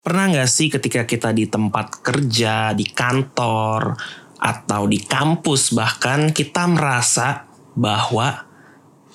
[0.00, 4.00] Pernah nggak sih ketika kita di tempat kerja, di kantor,
[4.40, 7.44] atau di kampus bahkan kita merasa
[7.76, 8.48] bahwa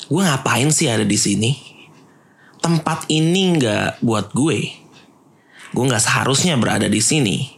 [0.05, 1.57] gue ngapain sih ada di sini?
[2.61, 4.59] Tempat ini nggak buat gue.
[5.73, 7.49] Gue nggak seharusnya berada di sini.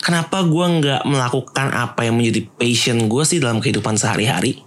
[0.00, 4.64] Kenapa gue nggak melakukan apa yang menjadi passion gue sih dalam kehidupan sehari-hari?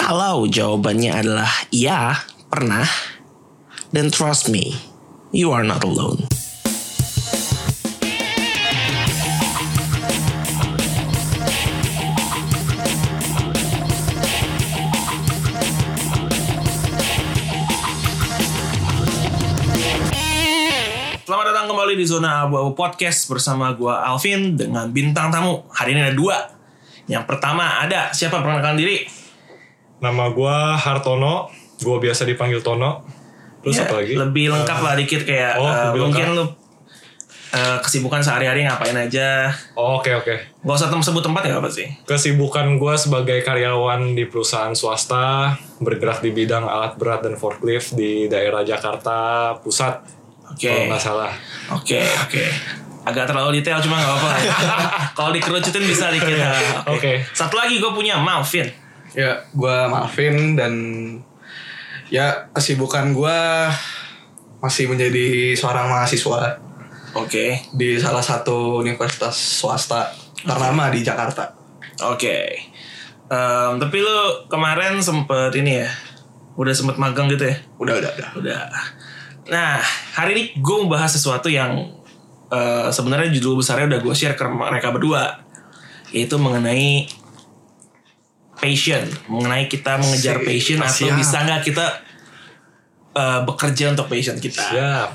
[0.00, 2.88] Kalau jawabannya adalah iya, pernah,
[3.92, 4.80] then trust me,
[5.28, 6.24] you are not alone.
[22.04, 25.64] Di Zona Abu-Abu Podcast bersama gua Alvin dengan bintang tamu.
[25.72, 26.36] Hari ini ada dua.
[27.08, 29.08] Yang pertama ada siapa perkenalkan diri?
[30.04, 31.48] Nama gua Hartono,
[31.80, 33.08] gua biasa dipanggil Tono.
[33.64, 34.12] Terus Ya, apa lagi?
[34.20, 36.36] Lebih lengkap lah dikit kayak Oh, lebih mungkin lengkap.
[36.36, 36.44] lu
[37.56, 39.48] eh, kesibukan sehari-hari ngapain aja.
[39.72, 40.60] Oh, Oke oke.
[40.60, 41.88] Gak usah sebut tempat ya apa sih?
[42.04, 48.28] Kesibukan gua sebagai karyawan di perusahaan swasta, bergerak di bidang alat berat dan forklift di
[48.28, 50.23] daerah Jakarta Pusat.
[50.54, 50.70] Oke.
[50.70, 51.32] Kalau nggak salah.
[51.74, 52.44] Oke, oke.
[53.04, 54.54] Agak terlalu detail cuma gak apa-apa lah ya.
[55.18, 56.40] Kalau dikerucutin bisa dikit.
[56.40, 56.56] ya.
[56.88, 57.20] Oke.
[57.36, 58.64] Satu lagi gue punya Malvin.
[59.14, 60.74] Ya, gua Malvin dan
[62.10, 63.70] ya kesibukan gua
[64.58, 66.58] masih menjadi seorang mahasiswa
[67.14, 67.62] Oke.
[67.76, 70.10] di salah satu universitas swasta
[70.42, 71.54] ternama di Jakarta.
[72.10, 72.58] Oke.
[73.30, 75.88] Em, tapi lu kemarin sempet ini ya,
[76.58, 77.56] udah sempet magang gitu ya?
[77.78, 78.30] Udah, udah, udah.
[78.40, 78.62] Udah.
[79.44, 79.76] Nah,
[80.14, 81.92] hari ini gue mau bahas sesuatu yang
[82.48, 85.44] eh, sebenarnya judul besarnya udah gue share ke mereka berdua,
[86.10, 87.04] yaitu mengenai
[88.56, 91.16] passion, mengenai kita mengejar Si- passion atau siap.
[91.18, 91.86] bisa nggak kita
[93.14, 94.64] eh, bekerja untuk passion kita.
[94.64, 95.08] Siap.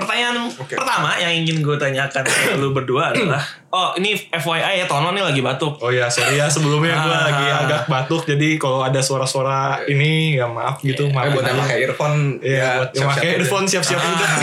[0.00, 0.74] Pertanyaan Oke.
[0.74, 3.38] pertama yang ingin gue tanyakan ke lu berdua adalah,
[3.76, 5.76] oh ini FYI ya Tono nih lagi batuk.
[5.78, 7.22] Oh ya, sorry ya sebelumnya gua Ah.
[7.26, 11.30] lagi agak batuk jadi kalau ada suara-suara ini ya maaf gitu, Eh, maaf.
[11.30, 14.08] buat yang pakai earphone, Iya, buat yang pakai earphone siap-siap Ah.
[14.08, 14.30] udah.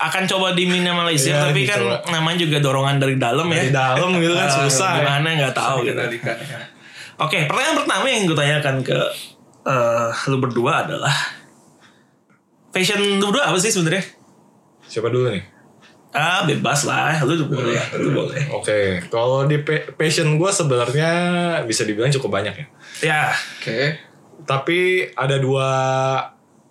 [0.00, 2.02] akan coba diminimalisir Iya, tapi kan dicoba.
[2.10, 3.62] namanya juga dorongan dari dalam ya.
[3.62, 4.90] Di dalam gitu kan Ah, susah.
[4.92, 4.98] ya.
[5.00, 5.94] Gimana nggak tahu gitu.
[5.94, 6.58] Ya.
[7.16, 8.98] Oke, pertanyaan pertama yang gue tanyakan ke
[9.62, 11.14] eh, lu berdua adalah
[12.70, 14.02] fashion lu berdua apa sih sebenarnya?
[14.82, 15.44] Siapa dulu nih?
[16.10, 18.50] Ah bebas lah, lu boleh, lu boleh.
[18.50, 21.12] Oke, kalau di pa- passion gue sebenarnya
[21.62, 22.66] bisa dibilang cukup banyak ya.
[23.00, 23.22] Ya,
[23.58, 23.94] Oke.
[24.42, 25.68] Tapi ada dua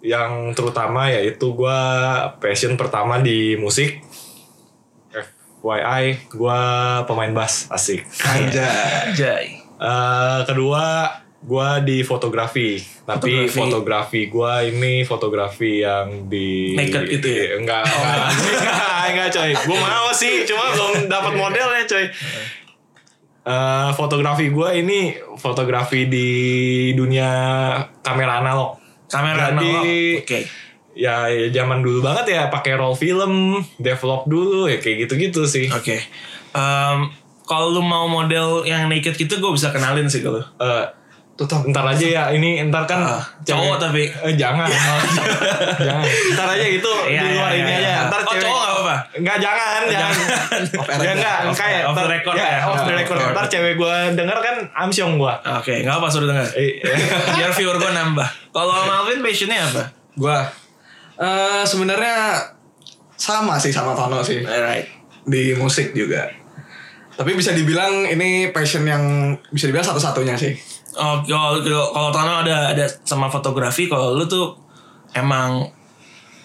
[0.04, 1.80] yang terutama yaitu gue
[2.40, 4.04] passion pertama di musik.
[5.60, 6.62] FYI, gue
[7.04, 8.04] pemain bass asik.
[8.24, 9.12] Anjay.
[9.12, 9.48] Jai.
[9.80, 11.08] Eh, kedua,
[11.39, 12.75] gue di fotografi.
[13.07, 13.57] Tapi Fotografi.
[13.57, 17.45] fotografi gue ini fotografi yang di Naked itu ya?
[17.57, 19.51] Enggak, enggak, enggak, enggak coy.
[19.55, 22.05] Gue mau sih, cuma belum dapat modelnya coy.
[23.50, 26.29] Eh, fotografi gue ini fotografi di
[26.94, 27.31] dunia
[28.03, 28.77] kamera analog.
[29.09, 29.83] Kamera Jadi, analog.
[30.21, 30.39] Oke.
[31.00, 35.71] Ya, ya zaman dulu banget ya pakai roll film, develop dulu ya kayak gitu-gitu sih.
[35.71, 36.03] Oke.
[36.51, 37.00] Em,
[37.47, 40.44] kalau lu mau model yang naked gitu gue bisa kenalin sih kalau.
[40.44, 40.85] Eh,
[41.39, 41.63] Tutup.
[41.72, 44.11] ntar aja ya ini ntar kan Ah, cowok tapi.
[44.11, 44.67] Eh, jangan
[45.88, 46.03] jangan
[46.35, 48.00] ntar aja itu Iya, di luar iya, ini iya, aja iya.
[48.11, 48.95] ntar oh cewek cowok gak apa-apa?
[49.16, 52.59] Enggak jangan jangan air ya enggak kayak off the record ya, ya.
[52.67, 56.44] off the record ntar cewek gue denger kan amsyong gue Oke, gak apa suruh denger.
[56.59, 56.83] Eh,
[57.39, 58.29] Biar viewer gue nambah.
[58.51, 59.83] Kalau Malvin passionnya apa?
[60.13, 60.44] Gua
[61.16, 62.35] eh sebenarnya
[63.16, 64.88] sama sih sama Tono sih Alright.
[65.23, 66.27] di musik juga.
[67.16, 69.03] Tapi bisa dibilang ini passion yang
[69.51, 70.56] bisa dibilang satu-satunya sih.
[70.91, 74.57] Oh, kalau kalau- kalau Tono ada ada sama fotografi, kalau lu tuh
[75.11, 75.69] emang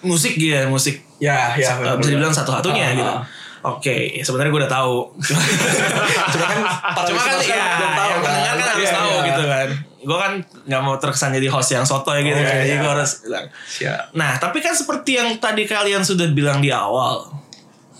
[0.01, 1.01] musik gitu ya, musik.
[1.17, 1.73] Ya, ya.
[1.73, 3.03] Eh, bisa dibilang satu-satunya Ah, gitu.
[3.07, 3.21] ah.
[3.65, 4.95] Oke, sebenarnya gue udah tahu.
[6.33, 6.59] Cuma kan
[6.93, 9.25] para Cuma kan ya, belum tahu yang pendengar kan harus Iya, tahu iya.
[9.25, 9.67] gitu kan.
[10.05, 10.33] Gue kan
[10.69, 12.55] nggak mau terkesan jadi host yang sotoy gitu Oh, kan.
[12.61, 12.77] Jadi iya.
[12.77, 13.45] gue harus bilang.
[13.49, 14.01] Siap.
[14.13, 17.25] Nah, tapi kan seperti yang tadi kalian sudah bilang di awal,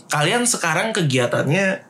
[0.08, 1.82] kalian sekarang kegiatannya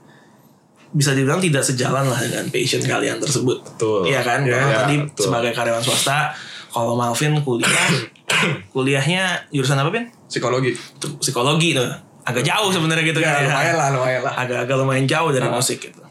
[0.95, 3.59] bisa dibilang tidak sejalan lah dengan passion kalian tersebut.
[3.61, 4.07] Betul.
[4.07, 4.41] Iya kan?
[4.41, 5.23] Iya, Kalau iya, tadi betul.
[5.27, 6.31] sebagai karyawan swasta,
[6.71, 7.67] kalau Malvin kuliah,
[8.73, 10.07] kuliahnya jurusan apa Pin?
[10.25, 10.71] Psikologi.
[11.19, 11.87] Psikologi tuh.
[12.25, 13.45] Agak jauh sebenarnya gitu Ya, kan.
[13.45, 14.33] lumayan lah, lumayan lah.
[14.33, 16.01] Agak-agak lumayan jauh dari musik gitu.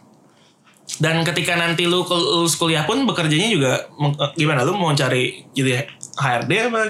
[0.94, 4.62] Dan ketika nanti lu lulus kuliah pun bekerjanya juga eh, gimana?
[4.62, 5.82] Lu mau cari jadi
[6.14, 6.80] HRD apa?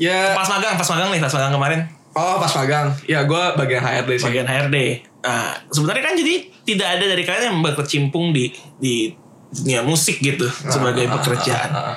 [0.00, 1.80] Ya, Pas magang, pas magang nih, pas magang kemarin.
[2.10, 2.88] oh pas magang.
[3.04, 4.24] Ya, gue bagian HRD sih.
[4.24, 4.76] bagian HRD.
[5.20, 6.34] Nah, sebenarnya kan jadi
[6.64, 9.12] tidak ada dari kalian yang berkecimpung di di
[9.50, 11.70] dunia musik gitu sebagai pekerjaan.
[11.74, 11.96] Ah, ah, ah.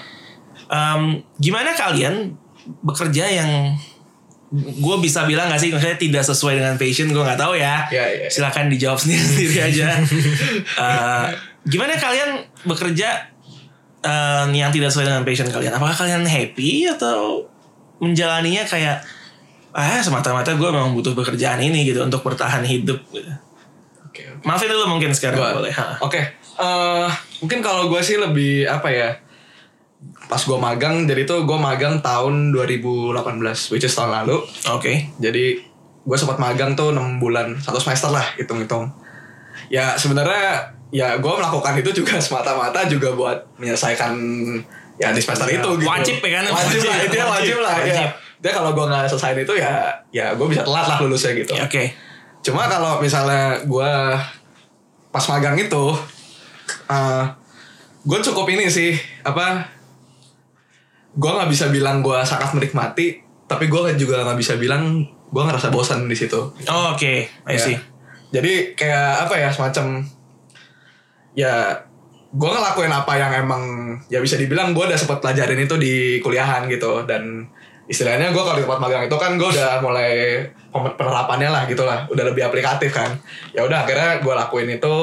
[0.74, 2.34] Em, gimana kalian
[2.82, 3.78] bekerja yang
[4.54, 7.90] gue bisa bilang gak sih maksudnya tidak sesuai dengan passion gue nggak tahu ya.
[7.90, 8.30] Ya, ya, ya.
[8.30, 9.98] Silakan dijawab sendiri sendiri aja.
[10.62, 11.28] Eh,
[11.70, 13.34] gimana kalian bekerja
[14.04, 15.74] eh, yang tidak sesuai dengan passion kalian?
[15.74, 17.50] Apakah kalian happy atau
[18.04, 19.02] menjalaninya kayak
[19.74, 23.02] ah semata-mata gue memang butuh pekerjaan ini gitu untuk bertahan hidup.
[23.10, 23.26] gitu.
[24.06, 24.22] Oke.
[24.22, 24.46] oke.
[24.46, 25.74] Maafin dulu mungkin sekarang Gua- boleh.
[26.00, 26.22] Oke.
[26.54, 27.08] Eh,
[27.42, 29.10] mungkin kalau gue sih lebih apa ya?
[30.30, 33.18] Pas gue magang, jadi tuh gue magang tahun 2018,
[33.70, 34.46] which is tahun lalu.
[34.70, 35.10] Oke.
[35.18, 35.66] Jadi
[36.04, 38.92] gue sempat magang tuh 6 bulan, satu semester lah hitung-hitung.
[39.68, 44.14] Ya sebenarnya ya gue melakukan itu juga semata-mata juga buat menyelesaikan
[44.96, 45.90] ya di semester itu gitu.
[45.90, 46.44] Wajib ya kan?
[46.46, 47.74] Wajib, lah, Wajib, itu ya wajib, lah.
[47.82, 47.96] wajib.
[47.98, 48.23] Ya.
[48.44, 51.56] Dia kalau gue nggak selesai itu ya ya gue bisa telat lah lulusnya gitu.
[51.56, 51.96] Oke.
[52.44, 53.92] Cuma kalau misalnya gue
[55.16, 55.96] pas magang itu,
[56.92, 57.24] uh,
[58.04, 58.92] gue cukup ini sih
[59.24, 59.64] apa?
[61.16, 65.72] Gue nggak bisa bilang gue sangat menikmati, tapi gue juga nggak bisa bilang gue ngerasa
[65.72, 66.52] bosan di situ.
[66.68, 67.80] Oh, Oke, I Ya.
[68.34, 70.04] Jadi kayak apa ya semacam
[71.38, 71.54] ya
[72.34, 73.64] gue ngelakuin apa yang emang
[74.10, 77.46] ya bisa dibilang gue udah sempet pelajarin itu di kuliahan gitu dan
[77.84, 80.40] istilahnya gue kalau di tempat magang itu kan gue udah mulai
[80.72, 82.08] penerapannya lah gitu lah.
[82.08, 83.12] Udah lebih aplikatif kan.
[83.52, 84.96] Ya udah akhirnya gue lakuin itu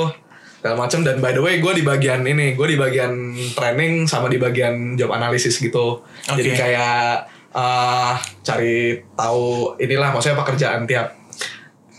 [0.61, 4.29] segala macam dan by the way gue di bagian ini gue di bagian training sama
[4.29, 6.05] di bagian job analisis gitu.
[6.29, 6.59] Jadi Oke.
[6.59, 8.15] kayak eh
[8.47, 11.17] cari tahu inilah maksudnya pekerjaan tiap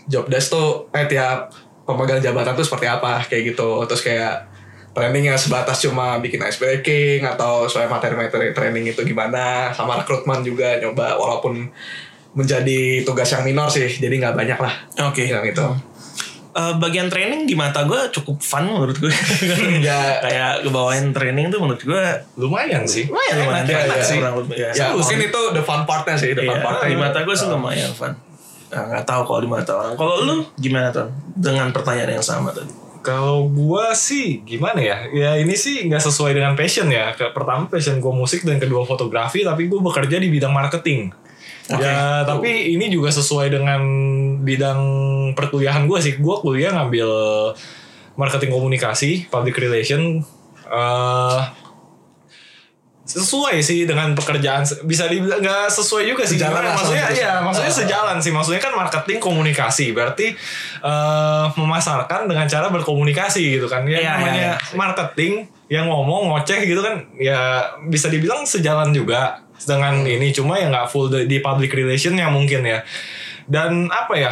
[0.08, 1.52] job desk tuh eh tiap
[1.84, 3.82] pemegang jabatan tuh seperti apa kayak gitu.
[3.86, 4.51] Terus kayak
[4.92, 10.76] trainingnya sebatas cuma bikin ice breaking atau soal materi-materi training itu gimana sama rekrutmen juga
[10.78, 11.68] nyoba walaupun
[12.32, 14.74] menjadi tugas yang minor sih jadi nggak banyak lah
[15.04, 15.24] Oke.
[15.24, 15.64] yang itu
[16.52, 19.08] Eh, bagian training di mata gue cukup fun menurut gue.
[19.80, 20.20] Ya.
[20.20, 22.04] kayak ngebawain training tuh menurut gue
[22.36, 23.08] Lumayan sih.
[23.08, 24.04] lumayan lumayan ya, fun ya.
[24.04, 24.18] sih.
[24.20, 25.28] Kurang lebih, ya, ya mungkin sih.
[25.32, 28.12] itu the fun partnya sih the fun Iya, partnya di mata gue sih lumayan fun.
[28.68, 29.92] Nah, nggak tahu kalau di mata orang.
[29.96, 32.68] Kalau lu gimana tuh dengan pertanyaan yang sama tadi?
[33.02, 35.10] Kalau gua sih gimana ya?
[35.10, 37.12] Ya ini sih nggak sesuai dengan passion ya.
[37.14, 41.10] Pertama passion gua musik dan kedua fotografi, tapi gua bekerja di bidang marketing.
[41.70, 43.80] Ya, tapi ini juga sesuai dengan
[44.42, 44.80] bidang
[45.34, 46.18] perkuliahan gua sih.
[46.18, 47.08] Gua kuliah ngambil
[48.18, 50.22] marketing komunikasi, public relation.
[50.72, 51.61] eh
[53.02, 56.38] sesuai sih dengan pekerjaan bisa dibilang nggak sesuai juga sih.
[56.38, 58.30] Sejalan lah maksudnya ya maksudnya sejalan sih.
[58.30, 59.90] Maksudnya kan marketing komunikasi.
[59.90, 60.30] Berarti
[60.82, 63.82] eh memasarkan dengan cara berkomunikasi gitu kan.
[63.90, 64.76] Ya Iya, namanya iya, iya.
[64.78, 65.32] marketing
[65.66, 70.30] yang ngomong ngoceh gitu kan ya bisa dibilang sejalan juga dengan ini.
[70.30, 72.86] Cuma ya nggak full di, di public relation yang mungkin ya.
[73.50, 74.30] Dan apa ya?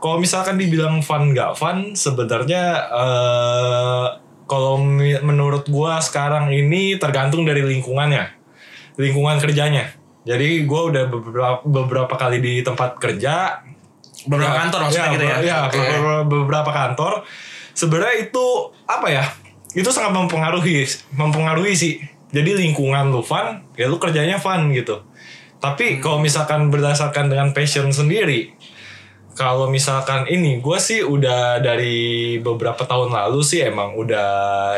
[0.00, 4.06] Kalau misalkan dibilang fun nggak fun sebenarnya eh
[4.50, 4.82] kalau
[5.22, 8.34] menurut gua sekarang ini tergantung dari lingkungannya
[8.98, 9.94] lingkungan kerjanya
[10.26, 13.62] jadi gua udah beberapa beberapa kali di tempat kerja
[14.28, 15.36] Beberapa kantor maksudnya gitu ya?
[15.40, 15.80] Ya, Oke.
[15.80, 17.12] beberapa, beberapa kantor.
[17.72, 18.46] Sebenarnya itu
[18.84, 19.24] apa ya?
[19.72, 21.94] Itu sangat mempengaruhi, mempengaruhi sih.
[22.30, 25.02] Jadi lingkungan lu fun, ya lu kerjanya fun gitu.
[25.60, 28.54] Tapi kalau misalkan berdasarkan dengan passion sendiri,
[29.34, 34.28] kalau misalkan ini, gue sih udah dari beberapa tahun lalu sih emang udah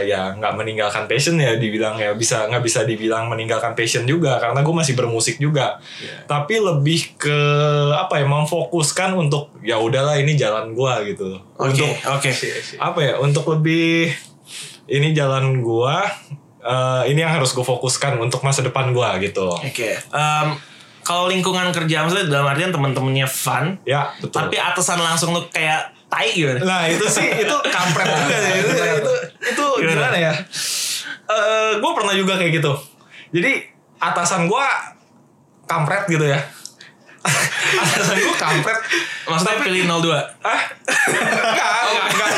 [0.05, 4.63] ya nggak meninggalkan passion ya dibilang ya bisa nggak bisa dibilang meninggalkan passion juga karena
[4.63, 5.81] gue masih bermusik juga.
[6.31, 7.39] Tapi lebih ke
[7.97, 11.43] apa ya memfokuskan untuk ya udahlah ini jalan gue gitu.
[11.59, 12.31] Oke, Untuk oke.
[12.79, 14.15] apa ya untuk lebih
[14.87, 15.97] ini jalan gue
[16.63, 19.51] eh, ini yang harus gue fokuskan untuk masa depan gue gitu.
[19.51, 19.99] Oke.
[19.99, 20.49] Em,
[21.03, 24.39] kalau lingkungan kerja maksudnya dalam artian teman-temannya fun, Ya betul.
[24.39, 26.63] tapi atasan langsung lu kayak tai gitu.
[26.63, 29.13] Nah itu sih itu kampret juga ya itu itu,
[29.49, 30.13] itu Gimana?
[30.13, 30.33] gimana ya?
[31.27, 32.73] Eh gue pernah juga kayak gitu.
[33.33, 33.65] Jadi
[33.99, 34.67] atasan gue
[35.65, 36.39] kampret gitu ya.
[37.23, 38.79] atasan gue kampret.
[39.25, 40.11] Maksudnya pilih 02.
[40.43, 40.61] Ah,
[41.07, 41.71] enggak,
[42.03, 42.29] enggak, enggak,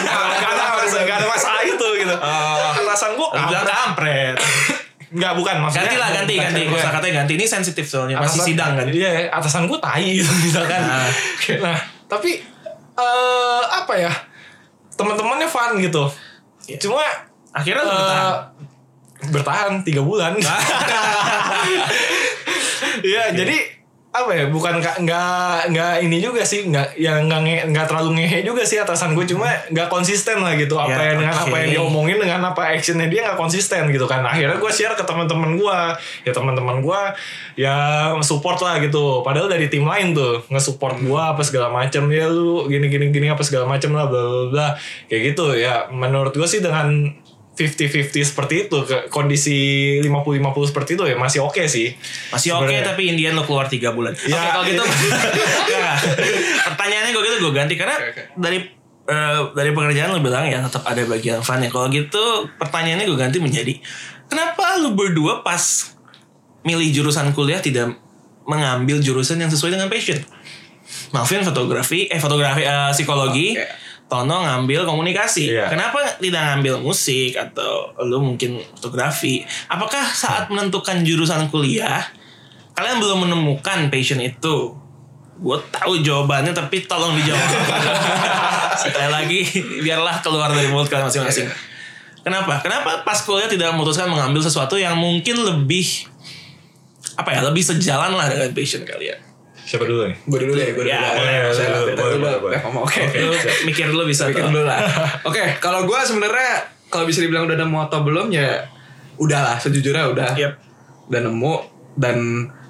[0.95, 2.15] enggak, ada masalah, itu gitu.
[2.15, 3.29] atasan gue
[3.65, 4.37] kampret.
[5.15, 5.87] Enggak, bukan maksudnya.
[5.87, 6.61] Ganti lah, ganti, ganti.
[6.67, 7.33] Kosa katanya ganti.
[7.39, 8.19] Ini sensitif soalnya.
[8.19, 8.87] Masih Atasan- sidang kan.
[8.91, 10.81] Iya, atasan gue tai gitu misalkan.
[10.83, 11.07] Nah.
[11.63, 11.79] Nah,
[12.11, 12.43] tapi
[12.95, 14.11] eh apa ya?
[14.95, 16.03] Teman-temannya fun gitu.
[16.67, 16.79] Iya.
[16.79, 17.03] Cuma
[17.51, 18.35] Akhirnya lu eh, bertahan.
[19.31, 20.35] bertahan tiga bulan.
[23.01, 23.57] Iya, jadi
[24.15, 28.63] apa ya bukan nggak nggak ini juga sih nggak yang nggak nggak terlalu ngehe juga
[28.63, 32.17] sih atasan gue cuma nggak konsisten lah gitu apa Ya, yang dengan apa yang diomongin
[32.23, 34.23] dengan apa actionnya dia nggak konsisten gitu kan.
[34.23, 35.79] Akhirnya gue share ke teman-teman gue
[36.23, 37.01] ya teman-teman gue
[37.59, 37.75] ya
[38.23, 39.27] support lah gitu.
[39.27, 43.27] Padahal dari tim lain tuh nge-support gue apa segala macam ya lu gini gini gini
[43.27, 44.69] apa segala macam lah bla bla bla.
[45.11, 45.91] Kayak gitu ya.
[45.91, 47.11] Menurut gue sih dengan
[47.55, 49.55] 50-50 seperti itu kondisi
[50.03, 51.95] 50-50 seperti itu ya masih oke sih
[52.29, 52.83] Masih oke Sebenarnya.
[52.83, 54.11] tapi Indian lo keluar 3 bulan.
[54.11, 54.83] Oke Ya, kalau gitu.
[55.71, 55.95] iya.
[55.95, 55.97] Nggak.
[56.67, 58.23] Pertanyaannya gue gitu gue ganti karena Oke, oke.
[58.37, 58.59] dari
[59.07, 61.71] eh, dari pekerjaan lo bilang ya tetap ada bagian fun ya.
[61.71, 62.25] Kalau gitu
[62.57, 63.75] pertanyaannya gue ganti menjadi
[64.27, 65.63] kenapa lu berdua pas
[66.63, 67.95] milih jurusan kuliah tidak
[68.45, 70.19] mengambil jurusan yang sesuai dengan passion?
[71.11, 73.55] Maafin fotografi, eh fotografi eh, psikologi.
[73.55, 73.84] Oke.
[74.15, 75.51] Tono ngambil komunikasi.
[75.51, 75.67] Iya.
[75.67, 79.43] Kenapa tidak ngambil musik atau lu mungkin fotografi?
[79.67, 81.99] Apakah saat menentukan jurusan kuliah
[82.79, 84.79] kalian belum menemukan passion itu?
[85.35, 87.43] Gue tahu jawabannya tapi tolong dijawab.
[88.87, 89.41] Sekali lagi
[89.83, 91.51] biarlah keluar dari mulut kalian masing-masing.
[92.23, 92.63] Kenapa?
[92.63, 96.07] Kenapa pas kuliah tidak memutuskan mengambil sesuatu yang mungkin lebih
[97.19, 99.19] apa ya lebih sejalan lah dengan passion kalian?
[99.65, 100.93] siapa dulu nih Gue dulu deh, gue dulu.
[100.93, 101.13] Ya, deh.
[101.17, 101.97] boleh, Saya boleh, beda boleh, dulu.
[101.97, 102.14] boleh, boleh.
[102.65, 103.03] Ngomong, Oke.
[103.65, 104.51] Mikir dulu bisa Pikir tuh.
[104.51, 104.81] dulu lah.
[105.29, 108.65] Oke, kalau gue sebenarnya kalau bisa dibilang udah nemu atau belum ya
[109.17, 110.33] udahlah sejujurnya udah.
[110.35, 110.53] Yep.
[111.13, 111.55] Udah nemu
[111.95, 112.17] dan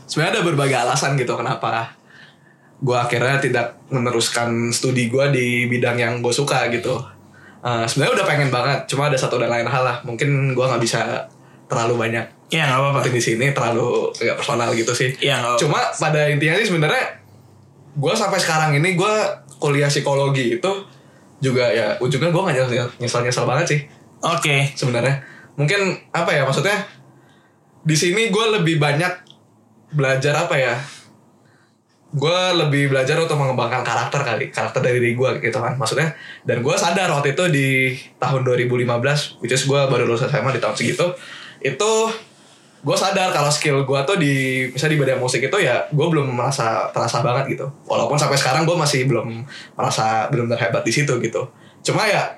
[0.05, 1.95] sebenarnya ada berbagai alasan gitu kenapa
[2.85, 7.01] gue akhirnya tidak meneruskan studi gue di bidang yang gue suka gitu.
[7.65, 9.97] Eh, sebenarnya udah pengen banget, cuma ada satu dan lain hal lah.
[10.05, 11.25] Mungkin gue nggak bisa
[11.65, 13.09] terlalu banyak Ya nggak apa-apa.
[13.09, 15.17] di sini terlalu kayak personal gitu sih.
[15.17, 15.63] Iya, nggak apa-apa.
[15.65, 17.25] Cuma pada intinya sih sebenarnya
[17.95, 19.15] gue sampai sekarang ini gue
[19.65, 20.73] kuliah psikologi itu
[21.41, 23.81] juga ya ujungnya gue gak nyesel nyesel nyesel banget sih
[24.25, 24.73] Oke.
[24.73, 25.21] sebenarnya.
[25.61, 26.89] Mungkin apa ya maksudnya
[27.85, 29.13] di sini gue lebih banyak
[29.93, 30.75] belajar apa ya?
[32.15, 35.77] Gue lebih belajar untuk mengembangkan karakter kali, karakter dari diri gue gitu kan.
[35.77, 36.17] Maksudnya
[36.49, 37.69] dan gue sadar waktu itu di
[38.17, 41.13] tahun 2015, which is gue baru lulus SMA di tahun segitu,
[41.61, 41.93] itu
[42.85, 46.37] gue sadar kalau skill gue tuh di misalnya di bidang musik itu ya gue belum
[46.37, 47.67] merasa terasa banget gitu.
[47.89, 51.49] Walaupun sampai sekarang gue masih belum merasa belum terhebat di situ gitu.
[51.81, 52.37] Cuma ya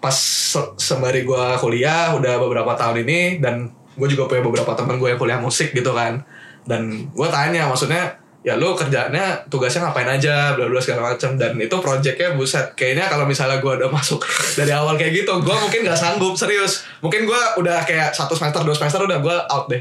[0.00, 4.96] pas se- sembari gue kuliah udah beberapa tahun ini dan gue juga punya beberapa teman
[4.96, 6.24] gue yang kuliah musik gitu kan.
[6.64, 11.56] Dan gue tanya maksudnya ya lu kerjanya tugasnya ngapain aja bla bla segala macam dan
[11.56, 12.76] itu projectnya buset.
[12.76, 14.20] Kayaknya kalau misalnya gue udah masuk
[14.60, 16.84] dari awal kayak gitu gue mungkin nggak sanggup serius.
[17.00, 19.80] Mungkin gue udah kayak satu semester dua semester udah gue out deh.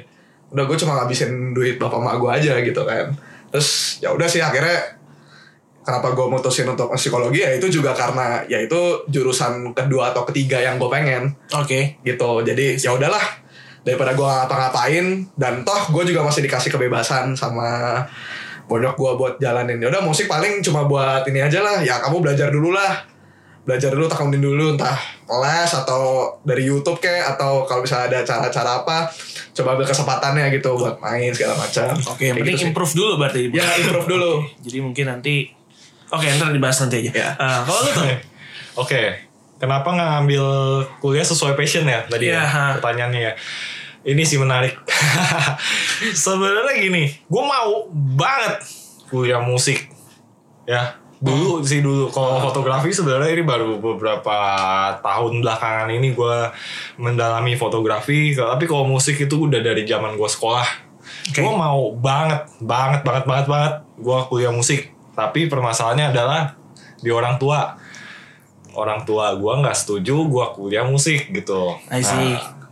[0.55, 3.11] Udah gue cuma ngabisin duit bapak mak gue aja gitu kan.
[3.51, 4.95] Terus ya udah sih akhirnya
[5.83, 7.43] kenapa gue mutusin untuk psikologi?
[7.43, 11.35] Ya itu juga karena ya itu jurusan kedua atau ketiga yang gue pengen.
[11.51, 11.99] Oke.
[12.07, 12.39] gitu.
[12.47, 13.43] Jadi ya udahlah.
[13.83, 17.99] Daripada gue ngapa-ngapain dan toh gue juga masih dikasih kebebasan sama
[18.65, 22.19] bonyok gue buat jalanin ya udah musik paling cuma buat ini aja lah ya kamu
[22.19, 23.03] belajar dulu lah
[23.63, 28.83] belajar dulu tekunin dulu entah les atau dari YouTube kayak atau kalau bisa ada cara-cara
[28.83, 29.07] apa
[29.51, 32.69] coba ambil kesempatannya gitu buat main segala macam Oke, yang Kayak penting gitu sih.
[32.69, 33.41] improve dulu berarti.
[33.49, 34.31] ya improve dulu
[34.65, 35.35] Jadi mungkin nanti
[36.09, 37.11] Oke, ntar dibahas nanti aja.
[37.11, 37.29] Ya.
[37.33, 38.05] Eh, kalau lu tuh
[38.83, 39.01] Oke,
[39.57, 40.45] kenapa nggak ngambil
[40.99, 42.43] kuliah sesuai passion ya tadi Iya, ha.
[42.43, 43.33] ya pertanyaannya ya.
[44.03, 44.75] Ini sih menarik.
[46.27, 48.67] Sebenarnya gini, gue mau banget
[49.07, 49.87] kuliah musik,
[50.67, 50.99] ya.
[51.23, 54.35] Dulu sih dulu kalau fotografi sebenarnya ini baru beberapa
[54.99, 56.51] tahun belakangan ini gue
[56.99, 58.35] mendalami fotografi.
[58.35, 60.67] Tapi kalau musik itu udah dari zaman gue sekolah.
[61.03, 61.39] Oke.
[61.39, 64.91] gue mau banget banget banget banget banget gue kuliah musik.
[65.15, 66.59] Tapi permasalahannya adalah
[66.99, 67.79] di orang tua.
[68.75, 71.79] Orang tua gue nggak setuju gue kuliah musik gitu.
[71.87, 72.62] Nah,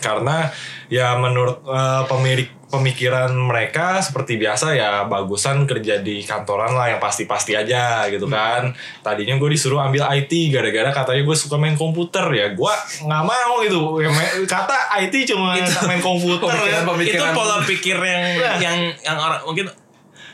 [0.00, 0.48] karena
[0.88, 7.02] ya menurut eh, pemilik pemikiran mereka seperti biasa ya bagusan kerja di kantoran lah yang
[7.02, 8.70] pasti-pasti aja gitu kan.
[9.02, 12.22] Tadinya gue disuruh ambil IT gara-gara katanya gue suka main komputer.
[12.30, 13.98] Ya gue nggak mau gitu.
[13.98, 14.10] Ya,
[14.46, 16.86] kata IT cuma main komputer ya.
[16.86, 17.30] Pemikiran- pemikiran.
[17.30, 18.56] itu pola pikir yang Nah.
[18.62, 19.66] yang yang orang mungkin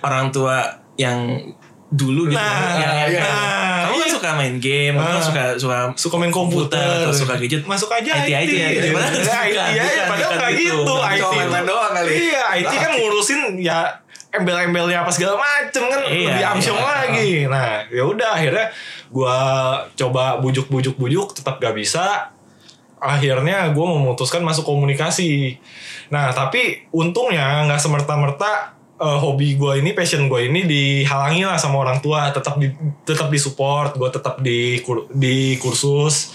[0.05, 0.57] orang tua
[0.97, 1.41] yang
[1.87, 2.35] dulu gitu.
[2.35, 4.15] Nah, yang, yang- nah, kamu kan iya.
[4.19, 5.23] suka main game, kamu Nah.
[5.23, 7.63] suka suka suka main komputer, atau suka gadget.
[7.63, 8.53] masuk aja IT IT.
[8.91, 10.75] Padahal Ya, bukan, IT aja bukan, padahal nggak gitu.
[10.75, 13.79] gitu, IT itu- doang kali iya IT kan ngurusin ya
[14.29, 16.91] embel-embelnya apa segala macem kan Iya, lebih amsyong iya.
[16.93, 18.67] lagi nah ya udah akhirnya
[19.09, 19.37] gua
[19.95, 22.35] coba bujuk-bujuk-bujuk tetap gak bisa
[22.97, 25.57] akhirnya gue memutuskan masuk komunikasi
[26.09, 31.85] nah tapi untungnya nggak semerta-merta eh, hobi gue ini passion gue ini dihalangi lah sama
[31.85, 32.33] orang tua.
[32.33, 32.73] Tetap di
[33.05, 34.81] tetap disupport gue tetap di
[35.13, 36.33] di kursus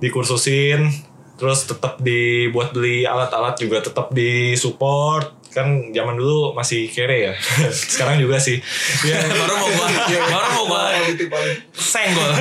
[0.00, 0.88] dikursusin.
[1.36, 5.36] Terus tetap dibuat beli alat-alat juga tetap disupport.
[5.52, 7.34] Kan zaman dulu masih kere ya.
[7.92, 8.60] Sekarang juga sih.
[9.04, 10.84] Ya baru mau gua baru mau gua
[11.72, 12.32] senggol.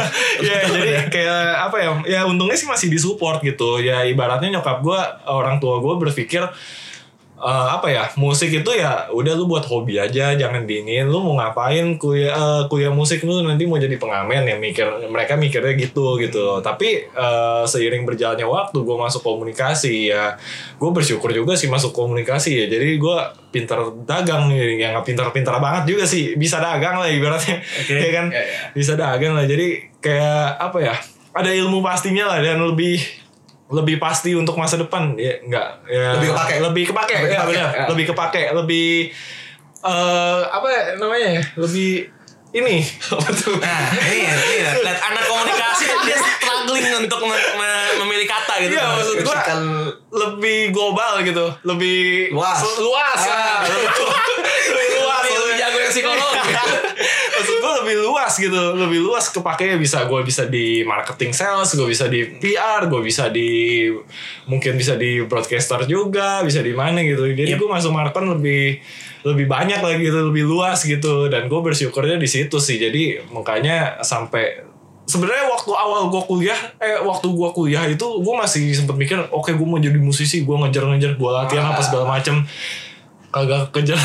[0.44, 3.84] ya jadi kayak apa ya ya untungnya sih masih disupport gitu.
[3.84, 6.44] Ya ibaratnya nyokap gue orang tua gue berpikir
[7.40, 11.38] eh, apa ya musik itu ya udah lu buat hobi aja jangan diinin lu mau
[11.38, 16.18] ngapain kuliah eh, kuliah musik lu nanti mau jadi pengamen ya mikir mereka mikirnya gitu
[16.18, 20.40] gitu tapi eh, seiring berjalannya waktu gue masuk komunikasi ya.
[20.80, 22.66] Gue bersyukur juga sih masuk komunikasi ya.
[22.72, 23.18] Jadi gue
[23.52, 26.38] pintar dagang ya nggak pintar-pintar banget juga sih.
[26.40, 28.26] Bisa dagang lah ibaratnya ya kan?
[28.32, 28.44] Ya, ya.
[28.72, 29.46] bisa dagang lah.
[29.46, 30.96] Jadi kayak apa ya
[31.36, 33.25] ada ilmu pastinya lah dan lebih
[33.68, 36.56] lebih pasti untuk masa depan ya enggak ya Lebih kepake.
[36.62, 37.86] lebih kepake Lebih ya kepake, benar ya.
[37.88, 38.90] lebih kepake lebih
[39.82, 41.92] eh apa ya namanya ya lebih
[42.52, 42.80] ini
[43.12, 48.54] apa tuh Nah, ini ini lihat anak komunikasi dia struggling untuk me- me- memilih kata
[48.60, 48.74] gitu.
[48.74, 49.62] Iya maksud gua Kan
[50.10, 52.62] lebih global gitu lebih Luas.
[52.80, 53.60] luas Ah.
[53.60, 53.76] ya.
[54.72, 56.50] lebih, luas Lebih- lebih jago yang psikologi.
[57.36, 58.62] maksud gue lebih luas gitu.
[58.74, 63.28] Lebih luas kepake bisa gue bisa di marketing sales gue bisa di PR gue bisa
[63.28, 63.86] di
[64.48, 67.28] mungkin bisa di broadcaster juga bisa di mana gitu.
[67.28, 67.60] Jadi Yep.
[67.60, 68.64] gue masuk marketing lebih
[69.26, 71.28] lebih banyak lagi gitu lebih luas gitu.
[71.28, 72.80] Dan gue bersyukurnya di situ sih.
[72.80, 74.66] Jadi makanya sampai
[75.06, 79.54] sebenarnya waktu awal gue kuliah eh waktu gue kuliah itu gue masih sempet mikir oke
[79.54, 82.42] gue mau jadi musisi gue ngejar-ngejar gue latihan apa segala macem
[83.36, 84.00] kagak kejar.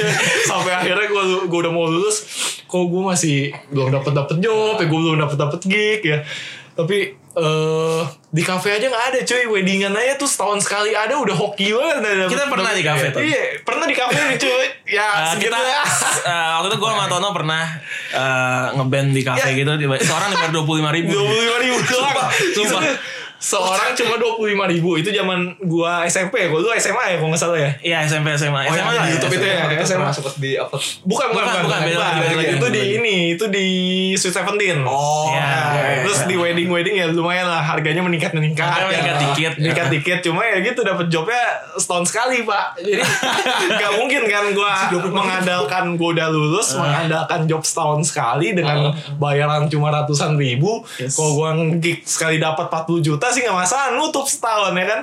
[0.48, 2.24] Sampai akhirnya gue gue udah mau lulus
[2.64, 3.36] kok gue masih
[3.68, 6.24] belum dapet dapet job ya gue belum dapet dapet gig ya.
[6.70, 6.98] Tapi
[7.30, 9.44] eh di kafe aja nggak ada cuy.
[9.46, 12.00] Weddingan aja tuh setahun sekali ada udah hoki banget.
[12.00, 13.20] Ada- Kita pernah di kafe tuh.
[13.20, 14.66] iya pernah di kafe nih cuy.
[14.88, 15.82] Ya Uh, kita ya.
[15.82, 17.62] uh, waktu itu gue sama Tono pernah
[18.10, 19.70] uh, ngeband di kafe gitu.
[19.76, 21.12] Tiba- seorang dibayar dua puluh lima ribu.
[21.12, 22.16] Dua puluh lima ribu doang.
[22.50, 22.82] Sumpah.
[23.40, 27.16] Seorang cuma dua puluh lima ribu itu zaman gua SMP ya gua dulu SMA ya
[27.16, 29.56] kalau nggak salah ya Iya SMP SMA Oh, SMA lah di ya, YouTube itu ya,
[29.80, 29.98] SMA.
[29.98, 30.82] pernah sempet di upload.
[31.02, 33.66] Bukan, bukan, Bukan, bukan, bukan, beda lagi, beda lagi, Itu di ini, itu di
[34.14, 34.78] Sweet Seventeen.
[34.84, 36.04] Oh, Iya.
[36.04, 38.68] Terus di wedding wedding ya lumayan lah harganya meningkat meningkat.
[38.68, 39.22] Harganya meningkat Ya.
[39.24, 39.52] dikit.
[39.56, 40.18] meningkat dikit.
[40.20, 41.40] Cuma ya gitu dapat jobnya
[41.74, 42.76] setahun sekali pak.
[42.76, 43.00] Jadi
[43.80, 44.70] nggak mungkin kan gue
[45.10, 50.84] mengandalkan gue udah lulus mengandalkan job setahun sekali dengan bayaran cuma ratusan ribu.
[50.98, 51.16] Yes.
[51.16, 55.00] Kalau gue gig sekali dapat 40 juta sih nggak masalah nutup setahun ya kan.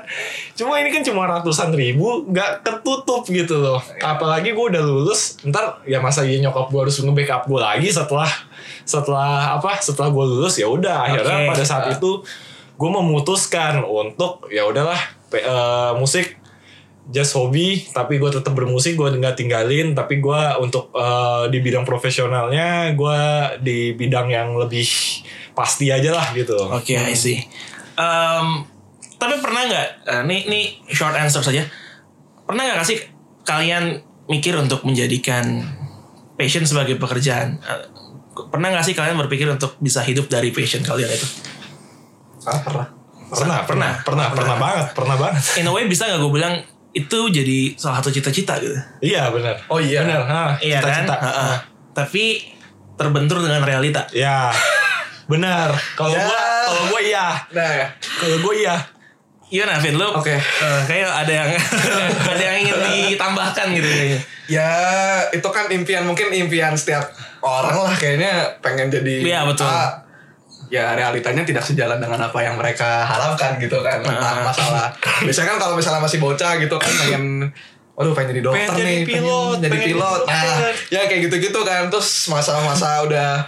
[0.54, 3.82] Cuma ini kan cuma ratusan ribu nggak ketutup gitu loh.
[4.04, 8.30] Apalagi gue udah lulus ntar ya masa iya nyokap gue harus nge-backup gue lagi setelah
[8.88, 11.50] setelah apa setelah gue lulus ya udah akhirnya Oke.
[11.52, 12.24] pada saat itu
[12.78, 15.00] gue memutuskan untuk ya udahlah
[15.34, 16.40] eh, musik
[17.08, 21.84] just hobi tapi gue tetap bermusik gue nggak tinggalin tapi gue untuk eh, di bidang
[21.84, 23.20] profesionalnya gue
[23.60, 24.88] di bidang yang lebih
[25.58, 27.42] pasti aja lah gitu Oke, I see.
[27.98, 28.62] Um,
[29.18, 29.88] tapi pernah nggak?
[30.06, 31.66] eh, Ini ini short answer saja.
[32.44, 32.98] Pernah nggak kasih
[33.42, 35.66] kalian mikir untuk menjadikan
[36.34, 37.58] passion sebagai pekerjaan?
[37.60, 37.84] Eh,
[38.38, 41.26] Pernah nggak sih kalian berpikir untuk bisa hidup dari passion kalian itu?
[42.44, 42.88] Ah, pernah.
[43.28, 47.20] pernah pernah pernah pernah banget pernah banget In a way bisa nggak gue bilang itu
[47.28, 48.72] jadi salah satu cita-cita gitu?
[49.04, 50.00] iya benar Oh iya.
[50.00, 51.04] benar ha, Iya kan?
[51.04, 51.16] cita-cita.
[51.20, 51.56] Heeh.
[51.92, 52.24] Tapi
[52.94, 54.08] terbentur dengan realita.
[54.10, 54.48] ya
[55.32, 56.24] benar kalau Ya.
[56.24, 57.88] gua kalau gua iya Nah, ya.
[58.16, 58.76] kalau gua iya
[59.48, 60.36] Iya Vin, lu Oke.
[60.36, 61.48] eh, kayak ada yang
[62.36, 64.20] ada yang ingin ditambahkan gitu kayaknya.
[64.46, 64.70] Ya
[65.30, 67.08] itu kan impian mungkin impian setiap
[67.40, 69.64] orang lah kayaknya pengen jadi Iya, betul.
[69.64, 70.04] A.
[70.68, 74.44] ya realitanya tidak sejalan dengan apa yang mereka harapkan gitu kan Entah Ah.
[74.44, 74.92] masalah
[75.24, 77.48] biasanya kan kalau misalnya masih bocah gitu kan pengen
[77.96, 80.22] Waduh pengen jadi dokter Pengen jadi nih, pilot, pengen jadi pengen pilot.
[80.22, 81.88] jadi Nah, ya kayak gitu-gitu kan.
[81.88, 83.48] Terus masa-masa udah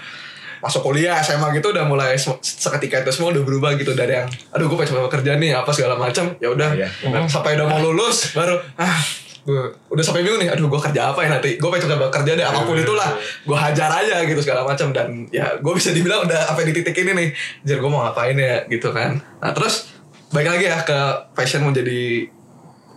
[0.60, 4.28] masuk kuliah SMA gitu udah mulai se- seketika itu semua udah berubah gitu dari yang
[4.50, 6.88] aduh gue pengen kerja nih apa segala macam ya udah Iya.
[7.26, 9.00] sampai udah mau lulus baru ah
[9.40, 9.56] gue
[9.90, 11.56] udah sampai bingung nih aduh gue kerja apa ya nanti?
[11.56, 13.08] Gue pengen coba kerja deh apa pun itulah.
[13.18, 16.94] gue hajar aja gitu segala macam dan ya gue bisa dibilang udah apa di titik
[16.94, 17.30] ini nih.
[17.64, 18.68] Jadi gue mau ngapain ya?
[18.68, 19.16] Gitu kan.
[19.40, 19.90] Nah terus
[20.30, 21.00] balik lagi ya ke
[21.34, 22.28] passion menjadi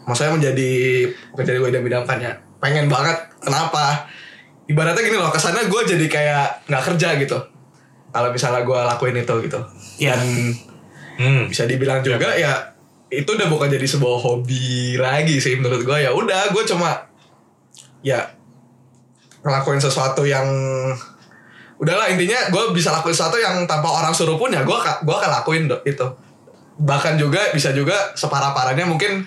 [0.03, 0.70] maksudnya menjadi
[1.31, 4.11] bukan jadi gue yang bidangkannya pengen banget kenapa?
[4.62, 7.38] Ibaratnya gini loh kesannya gue jadi kayak nggak kerja gitu
[8.12, 9.61] kalau misalnya gue lakuin itu gitu.
[9.98, 10.14] Iya.
[10.14, 10.20] dan
[11.18, 11.42] hmm.
[11.48, 12.72] bisa dibilang juga ya
[13.12, 16.96] itu udah bukan jadi sebuah hobi lagi sih menurut gue ya udah gue cuma
[18.01, 18.25] ya
[19.44, 20.46] ngelakuin sesuatu yang
[21.77, 25.31] udahlah intinya gue bisa lakuin sesuatu yang tanpa orang suruh pun ya gue gue akan
[25.42, 26.07] lakuin do- itu
[26.81, 29.22] bahkan juga bisa juga separah parahnya mungkin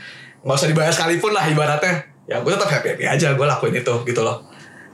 [0.46, 2.06] nggak usah dibayar sekalipun lah ibaratnya.
[2.26, 4.46] Ya gue tetap happy happy aja gue lakuin itu gitu loh.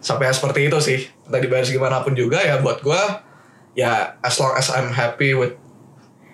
[0.04, 1.00] Sampai seperti itu sih.
[1.28, 3.02] Entah dibayar segimana pun juga ya buat gue
[3.74, 5.56] ya as long as I'm happy with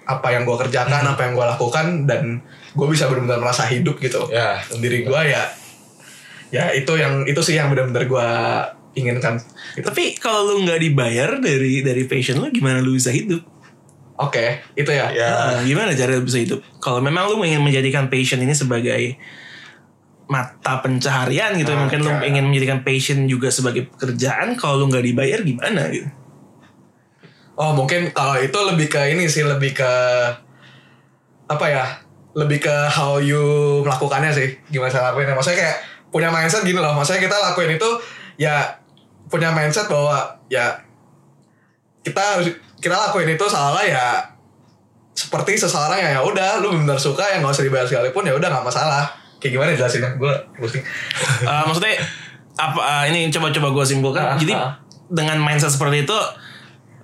[0.07, 2.39] apa yang gue kerjakan apa yang gue lakukan dan
[2.71, 4.63] gue bisa benar-benar merasa hidup gitu Ya.
[4.65, 5.43] Dan diri gue ya
[6.47, 8.27] ya itu yang itu sih yang benar-benar gue
[8.95, 9.35] inginkan
[9.75, 9.83] gitu.
[9.83, 13.43] Tapi kalau lu nggak dibayar dari dari passion lu gimana lu bisa hidup?
[14.17, 16.63] oke itu ya ya Nah, gimana cara lu bisa hidup?
[16.81, 19.13] Kalau memang lu ingin menjadikan passion ini sebagai
[20.27, 25.05] mata pencaharian gitu Ah, mungkin lu ingin menjadikan passion juga sebagai pekerjaan kalau lu nggak
[25.05, 26.09] dibayar gimana gitu
[27.57, 29.91] Oh mungkin kalau itu lebih ke ini sih lebih ke
[31.49, 31.85] apa ya
[32.37, 35.77] lebih ke how you melakukannya sih gimana cara lakuinnya maksudnya kayak
[36.13, 37.89] punya mindset gini loh maksudnya kita lakuin itu
[38.37, 38.77] ya
[39.25, 40.69] punya mindset bahwa ya
[42.05, 44.37] kita harus kita lakuin itu salah ya
[45.17, 48.47] seperti seseorang yang ya udah lu benar suka yang nggak usah dibayar sekalipun ya udah
[48.53, 49.09] nggak masalah.
[49.41, 50.13] Kayak gimana jelasinnya?
[50.13, 50.85] Gue pusing.
[51.41, 51.97] Eh, maksudnya
[52.57, 54.23] apa eh, ini coba-coba gue simpulkan.
[54.23, 54.77] Ah, jadi ah.
[55.09, 56.17] dengan mindset seperti itu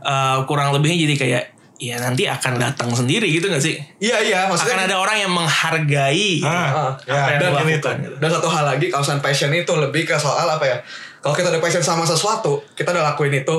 [0.04, 1.44] eh, kurang lebihnya jadi kayak
[1.76, 5.32] ya nanti akan datang sendiri gitu gak sih iya iya maksudnya akan ada orang yang
[5.32, 7.92] menghargai Ah, Ah, apa yang dan ini tuh.
[7.98, 8.16] gitu.
[8.18, 10.78] Dan satu hal lagi, kausan passion itu lebih ke soal apa ya?
[11.20, 13.58] Kalau kita udah passion sama sesuatu, kita udah lakuin itu,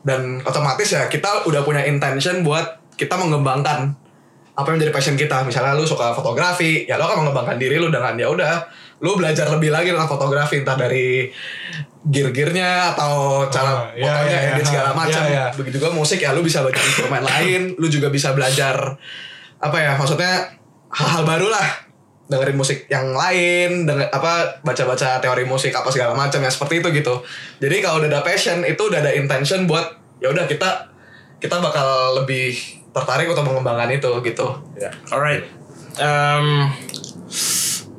[0.00, 3.92] dan otomatis ya kita udah punya intention buat kita mengembangkan
[4.54, 5.42] apa yang menjadi passion kita.
[5.42, 8.64] Misalnya lu suka fotografi, ya lu akan mengembangkan diri lu dengan ya udah,
[8.98, 11.30] lu belajar lebih lagi tentang fotografi entah dari
[12.08, 14.70] gear-gearnya atau cara Oh, iya, fotonya iya, edit iya.
[14.70, 15.22] segala macam.
[15.22, 15.44] Iya, iya.
[15.54, 18.96] Begitu juga musik ya lu bisa belajar instrumen lain, lu juga bisa belajar
[19.58, 20.54] apa ya maksudnya
[20.94, 21.88] hal-hal baru lah
[22.28, 26.88] dengerin musik yang lain denger apa baca-baca teori musik apa segala macam ya seperti itu
[26.94, 27.14] gitu
[27.58, 30.92] jadi kalau udah ada passion itu udah ada intention buat ya udah kita
[31.40, 32.54] kita bakal lebih
[32.92, 35.48] tertarik untuk mengembangkan itu gitu ya Alright.
[35.98, 36.70] Um,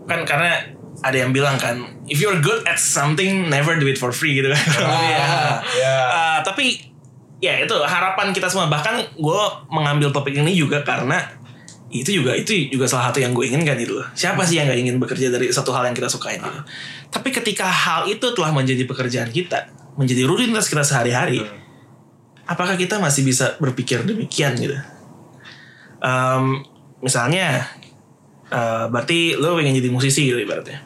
[0.08, 1.80] kan karena ada yang bilang kan,
[2.12, 4.60] if you're good at something, never do it for free gitu kan.
[5.10, 5.28] Iya.
[5.80, 5.96] ya.
[6.12, 6.90] Uh, tapi
[7.40, 8.68] ya itu harapan kita semua.
[8.68, 11.40] Bahkan gue mengambil topik ini juga karena
[11.90, 14.08] itu juga itu juga salah satu yang gue inginkan gitu loh.
[14.14, 16.62] Siapa sih yang gak ingin bekerja dari satu hal yang kita sukain gitu.
[17.10, 21.42] Tapi ketika hal itu telah menjadi pekerjaan kita, menjadi rutinitas kita sehari-hari,
[22.46, 24.78] apakah kita masih bisa berpikir demikian gitu?
[26.00, 26.62] Em,
[27.02, 27.66] misalnya,
[28.54, 30.86] eh, berarti lo pengen jadi musisi gitu ibaratnya,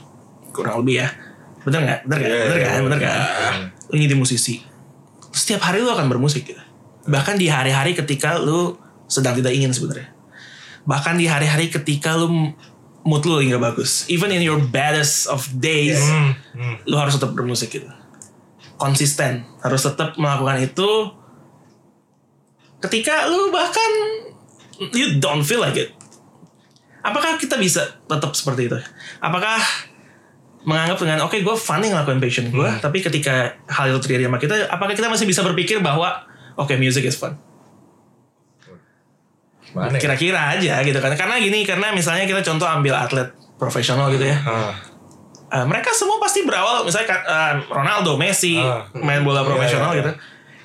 [0.54, 1.08] kurang lebih ya,
[1.66, 2.00] bener nggak?
[2.06, 2.30] Bener nggak?
[2.30, 2.80] Iya, bener iya, kan?
[2.86, 3.20] Bener kan?
[3.90, 4.62] Lo jadi musisi,
[5.34, 6.62] setiap hari lo akan bermusik gitu.
[7.10, 8.78] Bahkan di hari-hari ketika lo
[9.10, 10.14] sedang tidak ingin sebenarnya.
[10.86, 12.30] Bahkan di hari-hari ketika lo
[13.04, 16.76] mood lagi nggak bagus, even in your baddest of days, Hmm, hmm.
[16.88, 17.92] lu harus tetap bermusik gitu
[18.84, 20.92] konsisten harus tetap melakukan itu
[22.84, 23.92] ketika lu bahkan
[24.92, 25.96] you don't feel like it
[27.00, 28.78] apakah kita bisa tetap seperti itu
[29.24, 29.56] apakah
[30.64, 34.38] menganggap dengan oke gue fun nih ngelakuin passion gue tapi ketika hal itu terjadi sama
[34.38, 36.24] kita apakah kita masih bisa berpikir bahwa
[36.56, 37.36] oke music is fun
[39.74, 40.00] ya?
[40.00, 44.38] kira-kira aja gitu kan karena gini karena misalnya kita contoh ambil atlet profesional gitu ya
[44.44, 44.74] Ah,
[45.54, 48.90] Eh, mereka semua pasti berawal misalnya eh, Ronaldo, Messi Ah.
[48.98, 50.02] main bola Iya, profesional iya, iya.
[50.02, 50.12] gitu.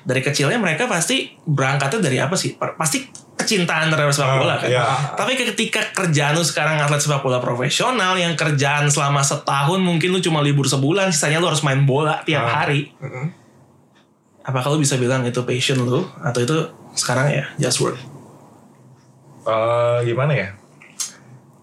[0.01, 2.57] Dari kecilnya mereka pasti berangkatnya dari apa sih?
[2.57, 3.05] Pa- Pasti
[3.39, 4.67] kecintaan terhadap sepak bola kan.
[4.67, 4.83] iya.
[5.15, 10.19] Tapi ketika kerjaan lu sekarang atlet sepak bola profesional yang kerjaan selama setahun mungkin lu
[10.19, 12.63] cuma libur sebulan, sisanya lu harus main bola tiap Ah.
[12.63, 12.91] hari.
[14.41, 16.55] Apakah lu bisa bilang itu passion lu atau itu
[16.93, 17.95] sekarang ya just work?
[19.41, 20.47] eh, gimana ya?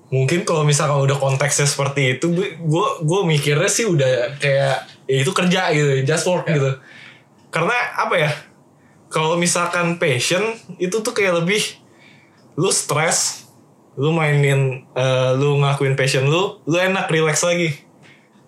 [0.07, 5.31] Mungkin kalau misalkan udah konteksnya seperti itu, gue gue mikirnya sih udah kayak ya itu
[5.31, 6.79] kerja gitu, just work gitu.
[7.49, 8.31] Karena apa ya?
[9.17, 10.45] Kalau misalkan passion
[10.77, 11.65] itu tuh kayak lebih
[12.61, 13.49] lu stres,
[13.97, 17.73] lu mainin, eh, lu ngakuin passion lu, lu enak relax lagi,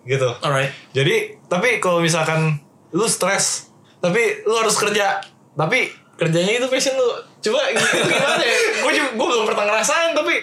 [0.05, 0.29] gitu.
[0.45, 0.77] Alright.
[0.93, 2.61] Jadi tapi kalau misalkan
[2.93, 3.73] lu stres,
[4.05, 5.25] tapi lu harus kerja,
[5.57, 5.89] tapi
[6.21, 7.09] kerjanya itu passion lu.
[7.39, 8.59] Coba gitu gimana ya?
[8.85, 10.35] Gue juga gue belum pernah ngerasain tapi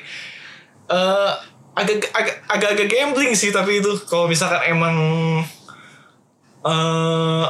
[0.86, 1.32] eh
[1.76, 4.96] agak agak agak agak gambling sih tapi itu kalau misalkan emang
[6.64, 7.46] eh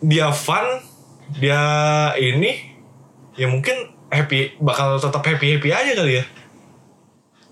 [0.00, 0.64] dia fun,
[1.36, 1.60] dia
[2.14, 2.72] ini
[3.34, 3.76] ya mungkin
[4.08, 6.24] happy bakal tetap happy happy aja kali ya.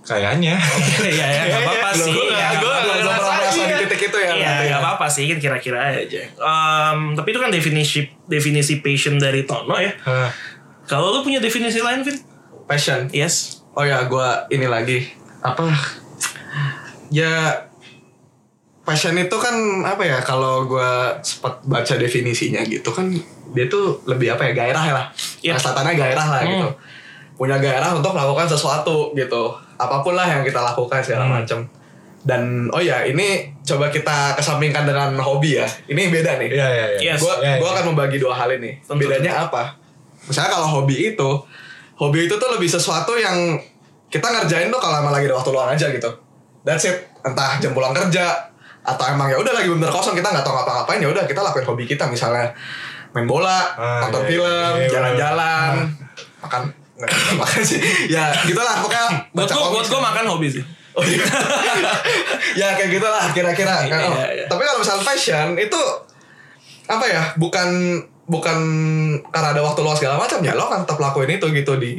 [0.00, 0.54] Kayaknya.
[1.02, 2.14] Iya ya, nggak apa-apa sih.
[2.30, 4.52] Ya, belum- nggak merasa di titik itu ya Iya, ya.
[4.68, 6.22] nggak apa-apa sih kan kira-kira aja.
[6.22, 9.90] Em, tapi itu kan definisi definisi passion dari Tono ya.
[10.86, 12.14] Kalau lu punya definisi lain, Vin?
[12.64, 13.62] passion Yes.
[13.72, 15.06] oh ya gue ini lagi
[15.38, 15.70] apa
[17.08, 17.62] ya
[18.82, 23.06] passion itu kan apa ya kalau gue sempat baca definisinya gitu kan
[23.56, 25.06] dia tuh lebih apa ya gairah ya lah
[25.40, 25.56] Iya.
[25.56, 26.50] Kelihatannya gairah lah Hmm.
[26.52, 26.68] gitu
[27.36, 29.42] punya gairah untuk melakukan sesuatu gitu
[29.76, 31.40] apa pun lah yang kita lakukan segala Hmm.
[31.40, 31.58] macam
[32.22, 36.86] dan oh ya ini coba kita kesampingkan dengan hobi ya ini beda nih Iya iya
[36.92, 37.00] iya.
[37.12, 37.20] Yes.
[37.20, 37.74] gue Iya, gua iya.
[37.76, 38.76] akan membagi dua hal ini.
[38.82, 38.98] Tentu.
[39.00, 39.78] Bedanya apa?
[40.26, 41.30] Misalnya kalau hobi itu,
[41.94, 43.54] hobi itu tuh lebih sesuatu yang
[44.08, 46.10] kita ngerjain tuh kalau emang lagi ada waktu luang aja gitu.
[46.62, 46.98] That's it.
[47.22, 48.34] Entah jam pulang kerja
[48.82, 51.62] atau emang ya udah lagi bener kosong kita nggak tahu ngapa-ngapain ya udah kita lakuin
[51.64, 52.50] hobi kita misalnya
[53.16, 55.72] main bola, Ah, nonton iya, film, iya, iya, jalan-jalan,
[56.38, 56.62] makan
[56.96, 57.80] nggak makan sih.
[58.06, 60.64] Ya gitulah pokoknya Buat gua, buat gua makan hobi sih.
[60.92, 61.24] Oh, iya.
[62.54, 63.84] ya kayak gitulah kira-kira.
[63.84, 64.44] Iya, Oh, iya.
[64.46, 65.80] Tapi kalau misalnya fashion itu
[66.86, 67.22] apa ya?
[67.34, 67.68] Bukan
[68.24, 68.58] bukan
[69.26, 71.94] karena ada waktu luang segala macam ya lo kan tetap lakuin itu gitu di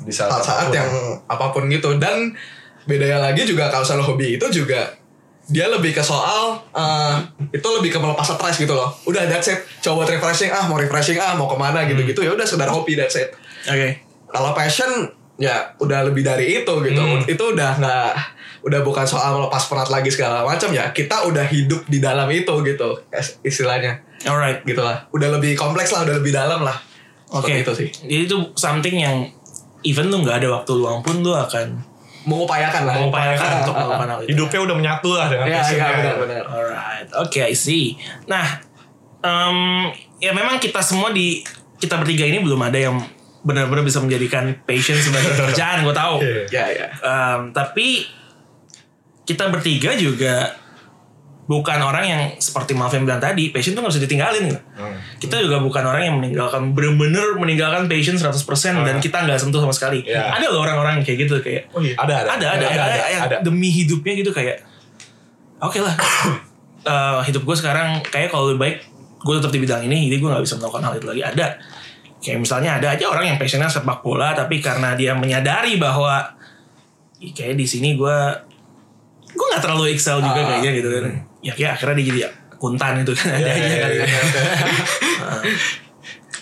[0.00, 0.74] Di saat, saat-saat apa pun.
[0.74, 0.90] yang
[1.28, 2.32] apa pun gitu dan
[2.82, 4.80] bedanya lagi juga kalau misalnya hobi itu juga
[5.50, 7.14] dia lebih ke soal eh,
[7.50, 8.94] itu lebih ke melepas stres gitu loh.
[9.04, 9.60] Udah that's it.
[9.82, 10.48] Coba refreshing.
[10.54, 11.18] Ah mau refreshing.
[11.18, 13.34] Ah mau ke mana gitu gitu ya udah sekedar hobi that's it.
[13.66, 14.08] Oke.
[14.30, 15.10] kalau passion
[15.42, 17.02] ya udah lebih dari itu gitu.
[17.02, 17.26] Hmm.
[17.26, 18.12] itu udah nggak
[18.62, 20.94] udah bukan soal melepas penat lagi segala macam ya.
[20.94, 23.02] Kita udah hidup di dalam itu gitu
[23.42, 24.06] istilahnya.
[24.22, 24.62] Alright.
[24.62, 26.78] gitulah udah lebih kompleks lah udah lebih dalam lah.
[27.34, 27.50] Oke.
[27.50, 27.88] Seperti itu sih.
[28.06, 29.16] Jadi itu something yang
[29.82, 31.89] even lu nggak ada waktu luang pun lu akan
[32.20, 34.30] mengupayakan lah mengupayakan untuk melakukan hal itu.
[34.36, 35.84] Hidupnya udah menyatu lah dengan ya passionnya.
[35.84, 37.96] ya benar benar Alright, oke, I see.
[38.28, 38.44] Nah,
[39.20, 39.56] em,
[40.20, 41.40] ya memang kita semua di
[41.80, 42.96] kita bertiga ini belum ada yang
[43.40, 45.80] benar-benar bisa menjadikan passion sebagai pekerjaan.
[45.80, 46.20] Gue tahu.
[46.20, 46.44] Iya.
[46.52, 48.04] ya ya Em, tapi
[49.24, 50.52] kita bertiga juga
[51.50, 54.42] bukan orang yang seperti Malvin bilang tadi, passion tuh nggak bisa ditinggalin.
[54.46, 54.60] gitu.
[54.78, 54.94] Hmm.
[55.18, 59.74] Kita juga bukan orang yang meninggalkan bener-bener meninggalkan passion 100% dan kita nggak sentuh sama
[59.74, 60.06] sekali.
[60.06, 60.30] Iya.
[60.30, 61.98] Ada loh orang-orang kayak gitu kayak Oh iya.
[61.98, 62.30] Ada, ada.
[62.38, 63.36] ada ada ada, ada, yang ada.
[63.42, 64.62] demi hidupnya gitu kayak
[65.58, 65.94] oke lah
[66.80, 68.76] Eh, hidup gue sekarang kayak kalau lebih baik
[69.20, 71.46] gue tetap di bidang ini jadi gue nggak bisa melakukan hal itu lagi ada
[72.16, 76.24] kayak misalnya ada aja orang yang passionnya sepak bola tapi karena dia menyadari bahwa
[77.20, 78.16] "Ih, kayak di sini gue
[79.28, 80.46] gue nggak terlalu excel juga Ah.
[80.48, 81.04] kayaknya gitu kan
[81.40, 82.20] ya kayak akhirnya dia jadi
[82.52, 84.04] akuntan itu kan ada Iya, aja iya, kali iya.
[84.06, 84.24] kan.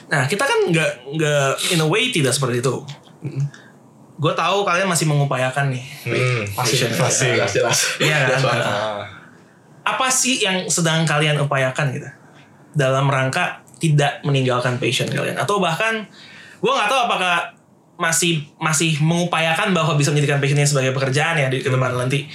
[0.08, 2.74] nah kita kan nggak nggak in a way tidak seperti itu
[4.18, 6.90] gue tahu kalian masih mengupayakan nih Hmm, Passion.
[6.90, 7.28] pasti.
[7.30, 8.40] jelas jelas Iya kan?
[8.58, 9.02] Ah.
[9.84, 12.08] apa sih yang sedang kalian upayakan gitu
[12.74, 16.02] dalam rangka tidak meninggalkan passion kalian atau bahkan
[16.58, 17.54] gue nggak tahu apakah
[17.94, 22.26] masih masih mengupayakan bahwa bisa menjadikan passionnya sebagai pekerjaan ya di ke depan nanti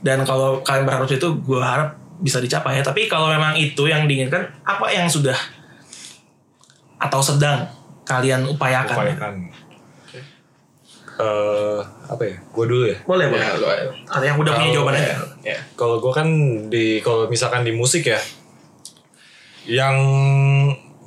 [0.00, 4.04] dan kalau kalian berharap itu gue harap bisa dicapai ya tapi kalau memang itu yang
[4.04, 5.36] diinginkan apa yang sudah
[6.96, 7.68] atau sedang
[8.02, 9.34] kalian upayakan, Upayakan.
[11.16, 12.36] Eh, apa ya?
[12.52, 12.98] Gue dulu ya.
[13.08, 13.56] boleh boleh Ya,
[14.04, 16.28] ada yang udah punya Kalau- jawaban aja ya Kalau gue kan
[16.68, 18.20] di kalau misalkan di musik ya,
[19.64, 19.96] yang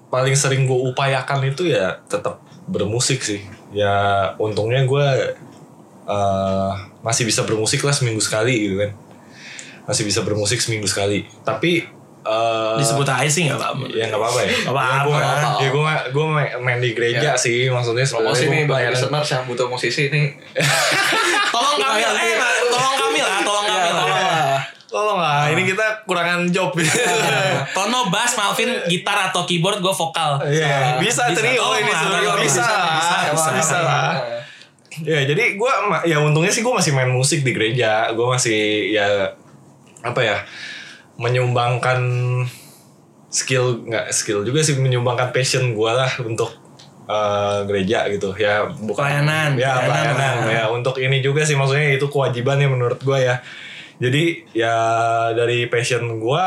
[0.09, 3.45] paling sering gue upayakan itu ya tetap bermusik sih.
[3.69, 3.93] Ya
[4.41, 5.07] untungnya gue
[6.09, 8.91] eh, masih bisa bermusik lah seminggu sekali gitu kan.
[9.89, 11.25] Masih bisa bermusik seminggu sekali.
[11.41, 11.81] Tapi
[12.21, 14.49] eh, disebut aja sih nggak apa-apa Ya nggak apa-apa ya.
[14.69, 15.17] Nggak apa-apa.
[15.59, 16.25] Ya gue ya gue gue
[16.61, 20.37] main di gereja sih maksudnya promosi nih bagi listeners yang butuh musisi nih
[21.53, 22.37] tolong kami lah eh,
[22.69, 24.07] tolong kami lah tolong kami lah
[24.89, 26.73] Tolong lah, ini kita kurangan job.
[27.77, 30.41] Tono bass, Malvin gitar atau keyboard, gue vokal.
[30.49, 32.41] Iya, bisa trio Tolong ini lah, trio tolong.
[32.41, 33.77] bisa, Bisa, bisa, bisa, bisa, bisa.
[33.85, 34.11] lah.
[35.05, 35.71] Ya jadi gue
[36.09, 39.29] ya untungnya sih gue masih main musik di gereja, gue masih ya
[39.99, 40.37] apa ya
[41.19, 41.99] menyumbangkan
[43.29, 46.55] skill nggak skill juga sih menyumbangkan passion gue lah untuk
[47.05, 48.33] eh, gereja gitu.
[48.39, 52.99] Ya bukan Pelayanan, ya pelayanan ya untuk ini juga sih maksudnya itu kewajiban ya menurut
[53.03, 53.43] gue ya.
[53.99, 54.75] Jadi ya
[55.35, 56.45] dari passion gue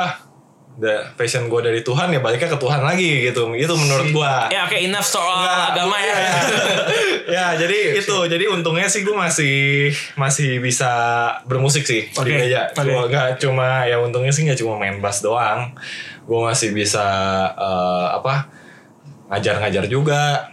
[0.74, 4.64] da, passion gue dari Tuhan ya baliknya ke Tuhan lagi gitu itu menurut gue Ya
[4.64, 6.16] oke, enough soal Nggak, agama ya.
[7.36, 10.90] ya jadi itu jadi untungnya sih gue masih masih bisa
[11.44, 12.82] bermusik sih di gereja oke.
[12.82, 15.76] Gua nggak cuma ya untungnya sih nggak cuma main bass doang
[16.22, 17.04] gue masih bisa
[17.52, 18.48] eh, apa
[19.28, 20.48] ngajar-ngajar juga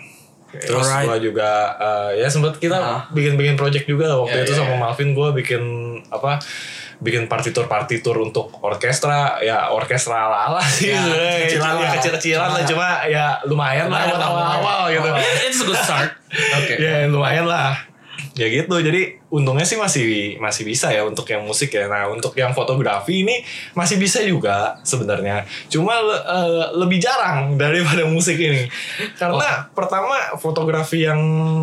[0.49, 1.05] terus Alright.
[1.05, 3.01] gue juga eh, ya sempat kita Ah.
[3.09, 4.79] bikin-bikin project juga waktu Ya, itu ya, sama ya.
[4.81, 5.63] Malvin gue bikin
[6.09, 6.41] apa
[6.99, 11.31] bikin partitur-partitur untuk orkestra ya orkestra ala-ala sih Ya, sebenarnya.
[11.39, 14.93] kecil-kecilan Ya, kecil-kecilan lah cuma ya lumayan lah Lumayan buat lah, awal-awal lumayan.
[14.93, 15.45] gitu Oh.
[15.45, 16.09] It's a good start.
[16.29, 17.71] oke ya lumayan lah
[18.31, 20.03] ya gitu jadi untungnya sih masih
[20.37, 24.79] masih bisa ya untuk yang musik ya nah untuk yang fotografi ini masih bisa juga
[24.81, 28.67] sebenarnya cuma le- eh, lebih jarang daripada musik ini
[29.13, 31.19] karena pertama fotografi yang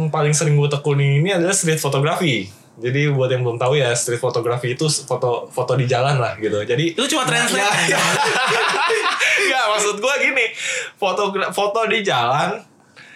[0.06, 2.44] paling sering gue tekuni ini adalah street fotografi
[2.76, 6.60] jadi buat yang belum tahu ya street fotografi itu foto foto di jalan lah gitu
[6.60, 7.88] jadi Itu cuma translate.
[7.88, 8.00] Ya,
[9.40, 10.46] Enggak, maksud gue gini.
[11.00, 12.60] Foto foto di jalan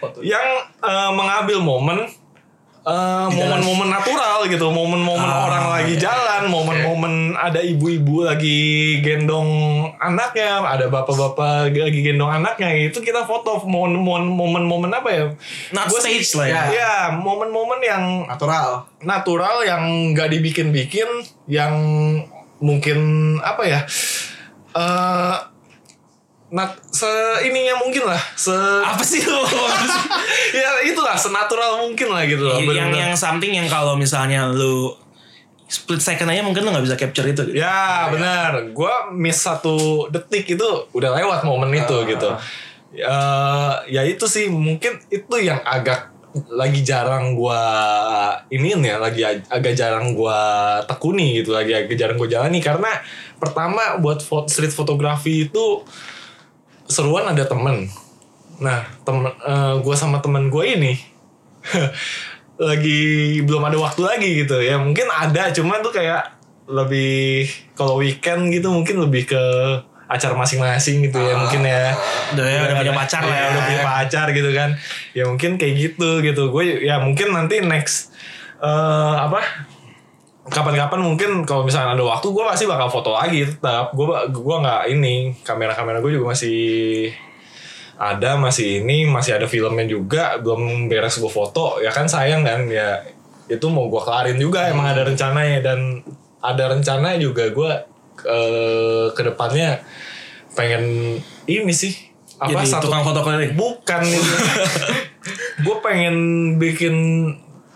[0.01, 0.25] Foto.
[0.25, 2.09] yang eh, mengambil momen
[2.91, 6.03] eh, momen-momen natural gitu, momen-momen Ah, orang lagi iya.
[6.05, 8.59] jalan, momen-momen ada ibu-ibu lagi
[8.99, 9.47] gendong
[9.97, 15.25] anaknya, ada bapak-bapak lagi gendong anaknya, itu kita foto momen-momen momen-momen apa ya?
[15.71, 16.63] Not Gua sih- staged lah ya.
[16.73, 21.09] Ya, momen-momen yang natural natural yang nggak dibikin-bikin
[21.47, 21.73] yang
[22.59, 22.99] mungkin
[23.41, 23.81] apa ya
[24.71, 25.37] eh
[26.51, 27.07] nat se
[27.47, 28.51] ininya mungkin lah se
[28.83, 29.39] Apa sih lu?
[30.61, 33.07] ya itulah senatural mungkin lah gitu loh yang bener-bener.
[33.07, 34.91] yang something yang kalau misalnya lu
[35.71, 37.43] split second aja mungkin lo nggak bisa capture itu.
[37.47, 37.63] Gitu.
[37.63, 42.35] Ya benar, gue miss satu detik itu udah lewat momen itu gitu.
[42.91, 46.11] Eh, ya itu sih mungkin itu yang agak
[46.51, 47.63] lagi jarang gue
[48.51, 50.41] ini ya lagi ag- agak jarang gue
[50.87, 52.91] tekuni gitu lagi agak jarang gue jalani karena
[53.39, 55.83] pertama buat street fotografi itu
[56.91, 57.87] seruan ada temen.
[58.59, 59.31] Nah temen
[59.81, 60.93] gue sama temen gue ini
[62.61, 66.37] lagi belum ada waktu lagi gitu ya mungkin ada cuman tuh kayak
[66.69, 69.43] lebih kalau weekend gitu mungkin lebih ke
[70.11, 71.95] acara masing-masing gitu ya mungkin ya
[72.37, 73.47] Udah ya, udah punya pacar lah ya.
[73.55, 74.71] udah punya pacar gitu kan
[75.17, 78.13] ya mungkin kayak gitu gitu gue ya mungkin nanti next
[78.61, 79.41] eh apa
[80.49, 83.93] kapan-kapan mungkin kalau misalnya ada waktu gue pasti bakal foto lagi tetap.
[83.93, 87.13] Gue gue nggak ini kamera-kamera gue juga masih
[88.01, 90.41] ada masih ini masih ada filmnya juga.
[90.41, 93.05] Belum beres gue foto ya kan sayang kan ya
[93.51, 95.61] itu mau gue kelarin juga emang ada rencananya.
[95.61, 96.01] Dan
[96.41, 97.73] ada rencana juga gue
[98.25, 99.85] eh, ke depannya
[100.57, 103.53] pengen ini sih apa Jadi satu tukang foto keliling.
[103.53, 104.03] bukan
[105.65, 106.17] gue pengen
[106.57, 106.97] bikin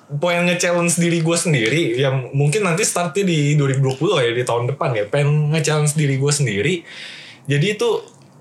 [0.05, 4.91] pengen nge-challenge diri gue sendiri ya mungkin nanti startnya di 2020 ya di tahun depan
[4.93, 5.05] ya.
[5.09, 6.75] Pengen nge-challenge diri gue sendiri.
[7.45, 7.89] Jadi itu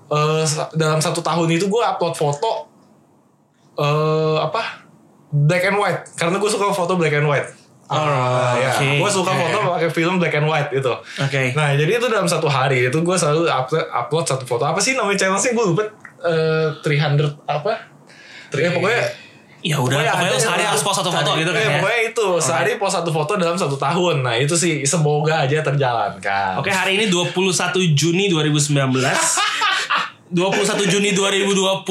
[0.08, 2.68] eh, sa- dalam satu tahun itu gue upload foto
[3.74, 4.86] eh apa?
[5.34, 6.00] Black and white.
[6.14, 7.48] Karena gue suka foto black and white.
[7.84, 8.96] Ah, ya.
[8.96, 10.88] gue suka foto pakai film black and white itu
[11.20, 11.52] Oke.
[11.52, 14.64] Nah jadi itu dalam satu hari itu gue selalu upload, upload satu foto.
[14.64, 15.84] Apa sih namanya channel sih gue lupa.
[16.24, 17.72] Eh 300 apa?
[18.54, 19.02] Ya, pokoknya
[19.64, 21.80] Ya udah, pokoknya, lo sehari harus post satu foto gitu kan ya, ya.
[21.80, 24.20] Pokoknya itu sehari post satu foto dalam satu tahun.
[24.20, 26.60] Nah itu sih semoga aja terjalankan.
[26.60, 27.32] Oke, hari ini 21
[27.96, 28.76] Juni 2019.
[30.30, 30.36] 21
[30.92, 31.84] Juni 2020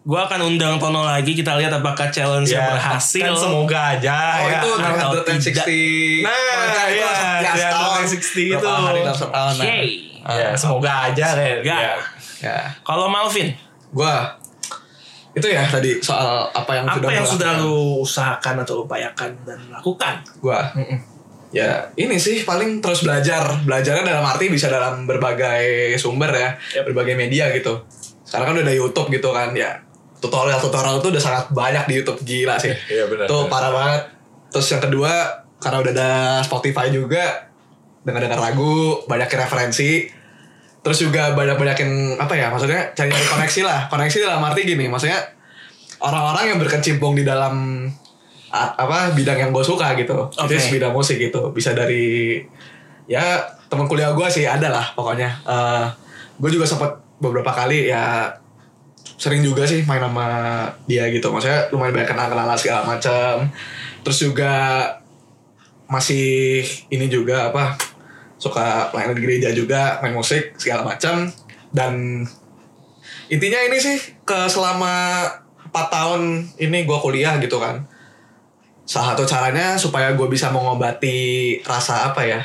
[0.00, 3.20] gue akan undang Tono lagi kita lihat apakah challenge Ya, yang berhasil.
[3.20, 4.56] kan semoga aja Oh ya.
[4.56, 6.56] itu atau 360 Nah, iya,
[6.88, 8.08] iya, setahun.
[8.08, 8.56] 360 itu.
[8.56, 9.64] Berapa hari dalam setahun nah.
[9.66, 9.78] Oke.
[10.40, 11.52] Ya, semoga aja deh.
[11.60, 11.76] Ya.
[11.76, 11.94] Ya.
[12.40, 13.52] Ya Kalau Malvin,
[13.92, 14.39] Gua
[15.30, 16.02] Itu ya tadi.
[16.02, 20.18] soal apa yang apa sudah yang sudah lu usahakan atau upayakan dan lakukan?
[20.42, 20.58] Gua.
[21.50, 23.42] Ya ini sih paling terus belajar.
[23.62, 26.50] Belajarnya dalam arti bisa dalam berbagai sumber ya
[26.86, 27.74] Berbagai media gitu.
[28.22, 29.78] Sekarang kan udah ada Youtube gitu kan Ya.
[30.20, 32.18] Tutorial-tutorial tuh udah sangat banyak di Youtube.
[32.22, 32.70] Gila sih.
[32.94, 33.50] Iya, benar, Tuh benar.
[33.50, 34.02] parah banget.
[34.50, 35.12] Terus yang kedua
[35.62, 36.10] Karena udah ada
[36.42, 37.46] Spotify juga
[38.02, 40.10] Dengar-dengar lagu Banyak referensi
[40.80, 45.20] Terus juga banyak-banyakin Apa ya maksudnya Cari-cari koneksi lah Koneksi dalam arti gini Maksudnya
[46.00, 47.84] Orang-orang yang berkecimpung di dalam
[48.50, 50.58] apa bidang yang gue suka gitu, Oke.
[50.58, 52.42] Jadi bidang musik gitu, bisa dari
[53.06, 55.30] ya teman kuliah gue sih ada lah pokoknya.
[56.40, 58.32] gue juga sempat beberapa kali ya
[59.20, 60.26] sering juga sih main sama
[60.88, 63.46] dia gitu, maksudnya lumayan banyak kenal-kenalan segala macam.
[64.02, 64.54] Terus juga
[65.86, 67.78] masih ini juga apa
[68.40, 71.28] suka pelayanan di gereja juga main musik segala macam.
[71.70, 72.24] Dan
[73.28, 75.28] intinya ini sih ke selama
[75.68, 76.20] 4 tahun
[76.56, 77.84] ini gue kuliah gitu kan.
[78.88, 82.40] Salah satu caranya supaya gue bisa mengobati rasa apa ya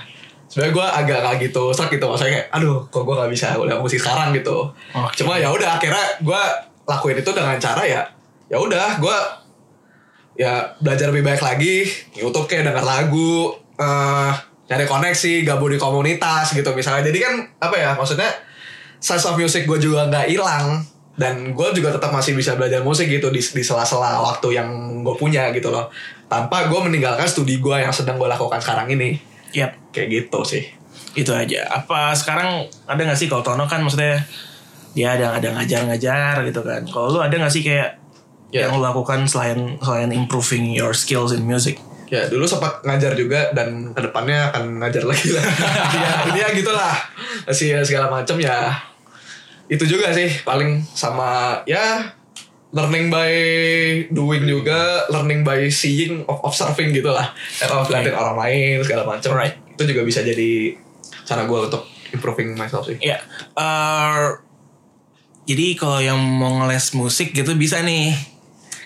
[0.45, 2.05] sebenarnya gue agak gak gitu serak gitu.
[2.05, 4.35] Maksudnya kayak aduh kok gue gak bisa kuliah musik sekarang?
[4.35, 4.67] gitu.
[4.93, 5.23] Oke.
[5.23, 6.41] cuma ya udah akhirnya gue
[6.85, 8.03] lakuin itu dengan cara ya
[8.45, 9.17] ya udah gue
[10.37, 14.33] ya belajar lebih baik lagi YouTube kayak denger lagu eh
[14.65, 18.29] cari koneksi gabung di komunitas gitu misalnya jadi kan apa ya maksudnya
[18.97, 20.81] sense of music gue juga nggak hilang
[21.15, 24.67] dan gue juga tetap masih bisa belajar musik gitu di, di sela-sela waktu yang
[25.05, 25.87] gue punya gitu loh
[26.27, 29.21] tanpa gue meninggalkan studi gue yang sedang gue lakukan sekarang ini
[29.55, 30.75] Yap, kayak gitu sih
[31.15, 31.63] itu aja.
[31.71, 34.19] Apa sekarang ada gak sih kalau Tono kan maksudnya
[34.91, 36.83] dia ada ada ngajar-ngajar gitu kan.
[36.83, 38.03] Kalau lu ada gak sih kayak
[38.53, 38.69] Ya.
[38.69, 41.81] yang lu lakukan selain selain improving your skills in music?
[42.05, 45.43] Ya dulu sempat ngajar juga dan ke depannya akan ngajar lagi lah.
[45.95, 46.95] Ya ini ya gitulah.
[47.49, 48.73] Sih segala macam ya.
[49.65, 52.13] Itu juga sih paling sama ya
[52.75, 53.33] learning by
[54.11, 57.31] doing juga learning by seeing of observing gitu lah.
[57.63, 59.55] Eh, of liatin orang lain segala macam Alright.
[59.73, 60.75] itu juga bisa jadi
[61.23, 62.99] cara gue untuk improving myself sih.
[62.99, 63.23] Ya,
[63.55, 64.25] eh,
[65.47, 68.34] jadi kalau yang mau ngeles musik gitu bisa nih.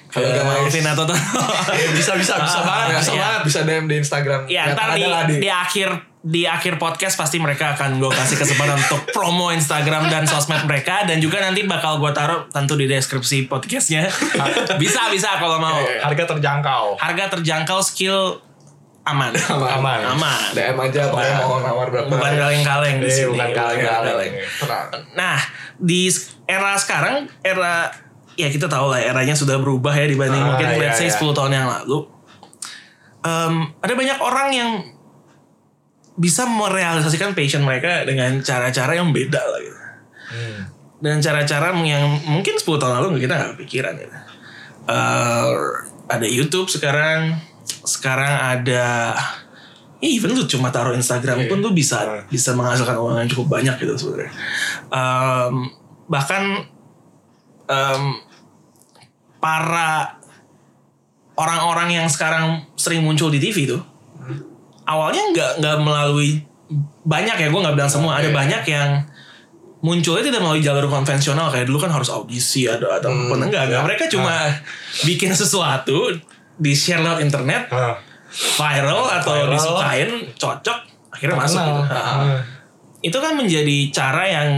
[0.10, 0.42] Kalau Guys.
[0.44, 1.22] Malvin atau Tono.
[1.80, 3.22] Ya, bisa bisa bisa Ah, banget bisa iya.
[3.22, 5.06] banget bisa DM di Instagram Ya ntar di,
[5.38, 10.26] di akhir di akhir podcast pasti mereka akan gue kasih kesempatan untuk promo Instagram dan
[10.26, 14.10] sosmed mereka dan juga nanti bakal gue taruh tentu di deskripsi podcastnya.
[14.82, 15.80] bisa bisa kalau mau.
[15.80, 16.98] Harga terjangkau.
[16.98, 18.42] Harga terjangkau skill
[19.06, 19.32] aman.
[19.32, 19.70] Aman.
[19.78, 20.00] Aman.
[20.12, 20.40] Aman.
[20.52, 23.30] DM aja pokoknya mau nawar berapa Bukan kaleng-kaleng di Eh, sini.
[23.32, 24.32] bukan kaleng-kaleng.
[24.60, 24.86] Tenang.
[25.14, 25.38] Nah,
[25.78, 26.12] di
[26.44, 27.88] era sekarang era
[28.40, 31.20] ya kita tahu lah eranya sudah berubah ya dibanding Ah, mungkin iya, let's say iya.
[31.20, 32.08] 10 tahun yang lalu.
[33.20, 34.72] Em, ada banyak orang yang
[36.16, 39.78] bisa merealisasikan passion mereka dengan cara-cara yang beda lah gitu.
[41.00, 44.18] dengan cara-cara yang mungkin 10 tahun lalu kita nggak kepikiran gitu.
[44.88, 45.52] Eh,
[46.10, 47.40] ada YouTube sekarang,
[47.88, 49.16] sekarang ada
[50.00, 53.76] ya even lu cuma taruh Instagram pun tuh bisa bisa menghasilkan uang yang cukup banyak
[53.80, 54.32] gitu sebenarnya.
[54.92, 55.56] Em,
[56.08, 56.44] bahkan
[57.68, 58.04] em,
[59.40, 60.20] para
[61.34, 63.82] orang-orang yang sekarang sering muncul di TV tuh
[64.84, 66.44] awalnya nggak nggak melalui
[67.02, 69.02] banyak ya gue nggak bilang semua ada banyak yang
[69.80, 73.82] munculnya tidak melalui jalur konvensional kayak dulu kan harus audisi ada ada Hmm, enggak enggak
[73.82, 74.52] mereka cuma
[75.02, 76.12] bikin sesuatu
[76.54, 77.96] di share lewat internet Ah.
[78.30, 79.50] viral atau Viral.
[79.50, 80.78] disukain cocok
[81.10, 81.80] akhirnya masuk Terkenal.
[81.80, 81.96] gitu.
[81.96, 82.42] Ah.
[83.00, 84.50] itu kan menjadi cara yang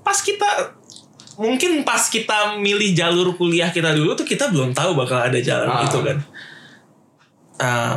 [0.00, 0.48] pas kita
[1.40, 5.66] mungkin pas kita milih jalur kuliah kita dulu tuh kita belum tahu bakal ada jalan
[5.66, 5.82] Ah.
[5.82, 6.18] itu kan
[7.56, 7.96] Eh,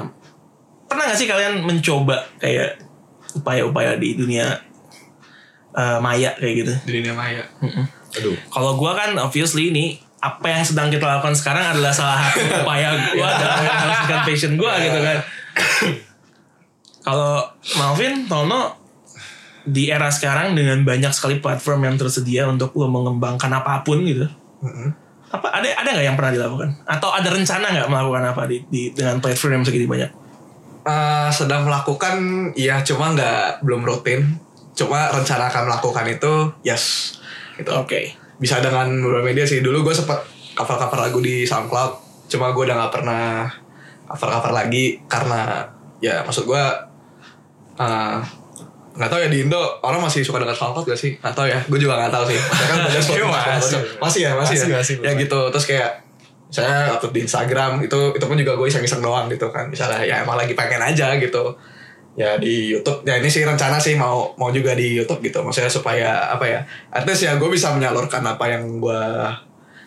[0.85, 2.75] pernah gak sih kalian mencoba kayak
[3.33, 4.43] upaya-upaya di dunia
[5.71, 7.39] eh, maya kayak gitu di dunia maya.
[8.13, 8.35] Aduh.
[8.47, 12.91] kalau gua kan obviously ini apa yang sedang kita lakukan sekarang adalah salah satu upaya
[13.11, 15.17] gua dalam merealisasikan passion gua gitu kan.
[17.03, 17.43] Kalau
[17.75, 18.82] Malvin, Tono
[19.64, 24.28] di era sekarang dengan banyak sekali platform yang tersedia untuk lo mengembangkan apa pun gitu.
[25.34, 26.70] Apa ada ada nggak yang pernah dilakukan?
[26.84, 30.11] Atau ada rencana nggak melakukan apa di, di dengan platform yang segini banyak?
[30.84, 32.16] Eh, sedang melakukan,
[32.59, 34.36] iya cuma nggak belum rutin.
[34.76, 36.34] Cuma rencana akan melakukan itu,
[36.68, 37.16] yes.
[37.55, 37.72] Gitu.
[37.72, 38.20] Oke.
[38.36, 39.64] Bisa dengan beberapa media sih.
[39.64, 40.20] Dulu gue sempet
[40.59, 41.91] cover-cover lagu di SoundCloud.
[42.28, 43.47] Cuma gue udah nggak pernah
[44.11, 45.64] cover-cover lagi karena
[46.03, 46.64] ya maksud gue
[47.80, 48.18] eh,
[48.93, 51.17] nggak tahu ya di Indo orang masih suka dengan SoundCloud gak sih?
[51.17, 51.59] Nggak tahu ya.
[51.65, 52.37] Gue juga nggak tahu sih.
[52.37, 53.25] Kan banyak Spotify,
[53.57, 53.81] masih.
[53.97, 54.77] masih ya, masih, Masih, ya.
[54.77, 55.21] masih, ya masih.
[55.25, 55.39] gitu.
[55.49, 55.91] Terus kayak
[56.53, 59.65] saya upload di Instagram itu itu pun juga gue iseng-iseng doang gitu kan.
[59.73, 61.57] Misalnya ya emang lagi pengen aja gitu.
[62.13, 65.41] Ya di YouTube ya ini sih rencana sih mau mau juga di YouTube gitu.
[65.41, 66.61] Maksudnya supaya apa ya?
[66.93, 69.01] At least ya gue bisa menyalurkan apa yang gue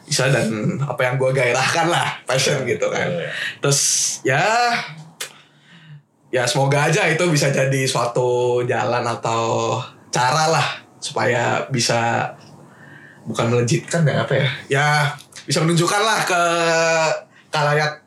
[0.07, 0.51] bisa dan
[0.83, 3.07] apa yang gue gairahkan lah passion gitu kan.
[3.63, 3.79] Terus
[4.27, 4.43] ya
[6.37, 9.81] ya semoga aja itu bisa jadi suatu jalan atau
[10.13, 10.67] cara lah
[11.01, 12.29] supaya bisa
[13.25, 14.89] bukan melejitkan ya apa ya ya
[15.49, 16.43] bisa menunjukkan lah ke
[17.49, 18.05] kalayak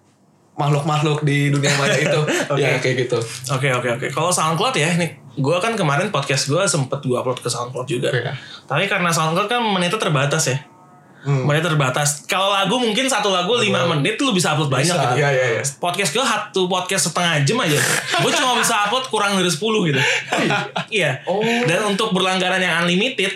[0.59, 2.21] makhluk-makhluk di dunia maya itu
[2.61, 3.17] ya kayak gitu
[3.55, 4.07] Oke oke oke.
[4.11, 8.11] Kalau SoundCloud ya, nih gue kan kemarin podcast gue sempet gue upload ke SoundCloud juga.
[8.11, 8.35] Iya.
[8.67, 10.59] Tapi karena SoundCloud kan menitnya terbatas ya.
[11.19, 11.43] Hmm.
[11.43, 12.23] Menitnya terbatas.
[12.23, 15.15] Kalau lagu mungkin satu lagu 5 menit lu bisa upload banyak Bisa, gitu.
[15.19, 15.63] iya, iya, iya.
[15.75, 17.75] Podcast gue satu podcast setengah jam aja.
[18.23, 19.99] gue cuma bisa upload kurang dari 10 gitu.
[21.03, 21.19] iya.
[21.27, 21.43] Oh.
[21.43, 23.35] Dan untuk berlangganan yang unlimited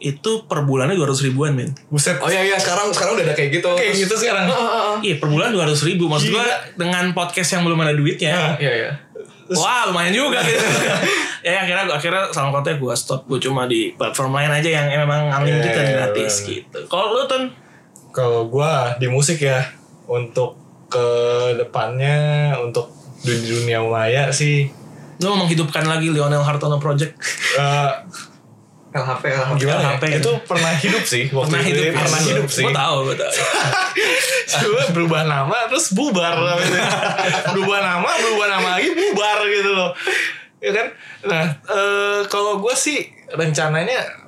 [0.00, 1.76] itu per bulannya 200 ribuan men.
[1.92, 2.16] Buset.
[2.18, 4.48] oh iya iya sekarang sekarang udah ada kayak gitu Kayak Terus- gitu sekarang.
[5.04, 6.08] Iya per bulan 200 ribu.
[6.08, 6.46] Maksud gue
[6.80, 8.56] dengan podcast yang belum ada duitnya.
[8.56, 8.90] iya iya
[9.52, 10.60] Wah lumayan juga gitu.
[11.46, 13.26] ya akhirnya akhirnya SoundCloud-nya gue stop.
[13.26, 16.50] Gue cuma di platform lain aja yang memang unlimited Iya, dan iya, gratis bener.
[16.52, 16.78] gitu.
[16.86, 17.42] Kalau lu tuh
[18.10, 19.62] Kalau gua di musik ya
[20.04, 21.06] untuk ke
[21.56, 22.18] depannya
[22.58, 22.90] untuk
[23.20, 24.66] di dunia maya sih
[25.16, 27.14] lu mau menghidupkan lagi Lionel Hartono Project.
[27.54, 27.90] eh,
[28.90, 30.18] LHP LHP gimana LHP ya?
[30.18, 31.78] Itu pernah hidup sih waktu Pernah itu.
[31.78, 32.64] hidup, pernah hidup sih.
[32.66, 33.32] Gue tahu, gue tahu.
[34.50, 36.34] Coba berubah nama terus bubar
[37.54, 39.90] berubah nama berubah nama lagi bubar gitu loh
[40.58, 40.86] ya kan
[41.24, 44.26] nah eh, kalau gue sih rencananya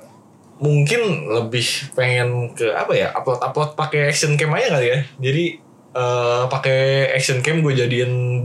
[0.57, 5.45] mungkin lebih pengen ke apa ya upload upload pakai action cam aja kali ya jadi
[5.93, 8.41] eh, pakai action cam gue jadiin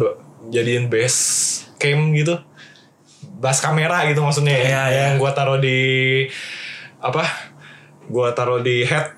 [0.50, 1.20] jadiin base
[1.78, 2.36] cam gitu
[3.39, 5.01] bas kamera gitu maksudnya ya, Iya, iya.
[5.05, 5.78] yang gue taruh di
[6.99, 7.22] apa
[8.05, 9.14] gue taruh di head.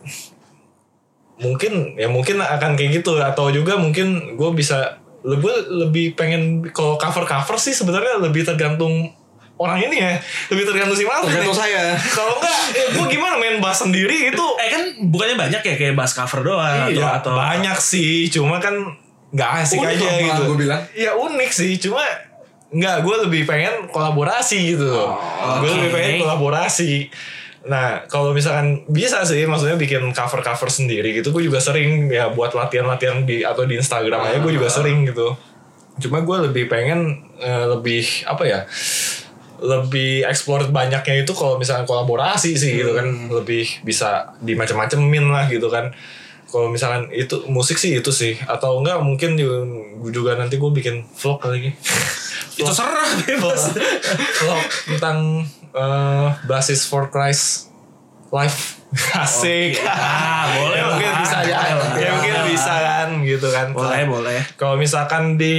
[1.40, 3.16] Mungkin ya mungkin akan kayak gitu.
[3.16, 9.08] Atau juga mungkin gue bisa gue lebih pengen kalau cover cover sih sebenarnya lebih tergantung
[9.56, 10.20] orang ini ya.
[10.48, 11.60] Lebih tergantung si Malvin tergantung nih.
[11.64, 11.82] saya.
[12.16, 15.94] Kalau enggak ya gue gimana main bass sendiri itu eh kan bukannya banyak ya kayak
[15.94, 18.28] bass cover doang atau, Iya, atau banyak sih.
[18.28, 18.76] Cuma kan
[19.30, 20.42] nggak asik Unik aja gitu.
[20.44, 20.80] gue bilang.
[20.92, 21.72] ya unik sih.
[21.78, 22.00] Cuma
[22.70, 24.86] nggak gue lebih pengen kolaborasi gitu.
[24.86, 25.18] Loh
[25.58, 25.76] gue oke.
[25.76, 27.10] lebih pengen kolaborasi.
[27.66, 32.30] Nah kalau misalkan bisa sih maksudnya bikin cover cover sendiri gitu gue juga sering ya
[32.30, 35.34] buat latihan latihan di atau di Instagram aja gue juga sering gitu.
[36.00, 38.60] Cuma gue lebih pengen eh, lebih apa ya
[39.60, 43.28] lebih explore banyaknya itu kalau misalnya kolaborasi sih gitu kan.
[43.28, 45.92] Lebih bisa di macam-macamin lah gitu kan
[46.50, 48.34] kalau misalkan itu musik sih itu sih.
[48.44, 49.38] Atau enggak mungkin
[50.10, 51.70] juga, nanti gue bikin vlog kali ini
[52.60, 53.72] itu serah bebas.
[54.42, 57.70] vlog tentang eh, basis for Christ
[58.34, 58.58] live
[59.22, 59.78] asik.
[59.86, 61.58] Ah, boleh ya mungkin bisa ya,
[61.94, 63.66] ya mungkin bisa kan gitu kan.
[63.70, 64.40] Boleh boleh.
[64.58, 65.56] kalau misalkan di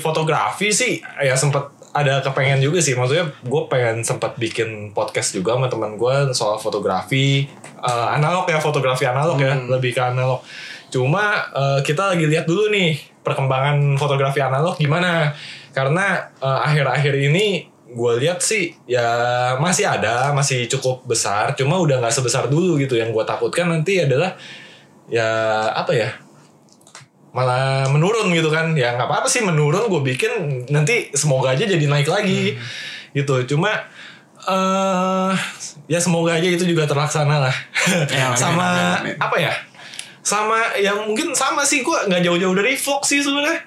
[0.00, 2.98] fotografi sih ya sempet ada kepengen juga sih.
[2.98, 7.46] Maksudnya gue pengen sempat bikin podcast juga sama teman gue soal fotografi
[7.78, 10.42] eh, analog ya fotografi analog ya lebih ke analog.
[10.90, 15.30] Cuma eh, kita lagi lihat dulu nih perkembangan fotografi analog gimana.
[15.70, 19.06] Karena eh, akhir-akhir ini gue lihat sih ya
[19.62, 21.54] masih ada masih cukup besar.
[21.54, 22.98] Cuma udah nggak sebesar dulu gitu.
[22.98, 24.34] Yang gue takutkan nanti adalah
[25.06, 25.30] ya
[25.70, 26.23] apa ya
[27.34, 30.32] malah menurun gitu kan ya nggak apa-apa sih menurun gue bikin
[30.68, 32.54] nanti semoga aja jadi naik lagi
[33.12, 33.74] gitu cuma
[34.40, 35.32] eh
[35.86, 37.56] ya semoga aja itu juga terlaksana lah
[38.08, 39.14] Ya, amin, sama amin, amin.
[39.18, 39.52] apa ya
[40.20, 43.60] sama yang mungkin sama sih gue nggak jauh-jauh dari vlog sih sebenarnya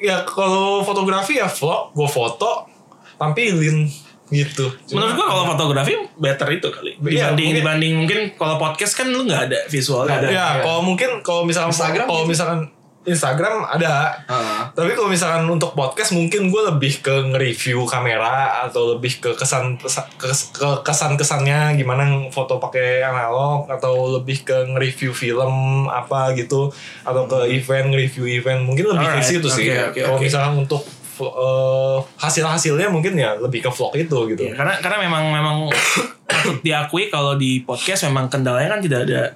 [0.00, 2.66] ya kalau fotografi ya vlog gue foto
[3.14, 3.86] tampilin
[4.26, 6.96] gitu Cuma- Menurut gua kalau fotografi better itu kali.
[6.96, 10.16] Iya, Dibanding mungkin- dibanding mungkin kalau podcast kan lu nggak ada visualnya.
[10.16, 10.26] Ada.
[10.26, 10.46] ya Iya.
[10.64, 12.30] kalau mungkin kalau misalkan Instagram kalau gitu.
[12.32, 12.58] misalkan
[13.04, 14.60] Instagram ada Heeh.
[14.72, 19.76] Tapi kalau misalkan untuk podcast mungkin gue lebih ke nge-review kamera atau lebih ke kesan
[19.76, 20.32] ke
[20.80, 25.54] kesan kesannya gimana foto pakai analog atau lebih ke nge-review film
[25.86, 29.68] apa gitu atau ke event nge-review event mungkin lebih ke Alright, situ sih.
[29.68, 30.24] oke, oke, kalau oke.
[30.24, 30.82] misalkan untuk
[31.14, 34.42] eh, hasil-hasilnya mungkin ya lebih ke vlog itu gitu.
[34.48, 35.56] Iya, karena karena memang memang
[36.24, 39.32] patut diakui kalau di podcast memang kendalanya kan tidak ada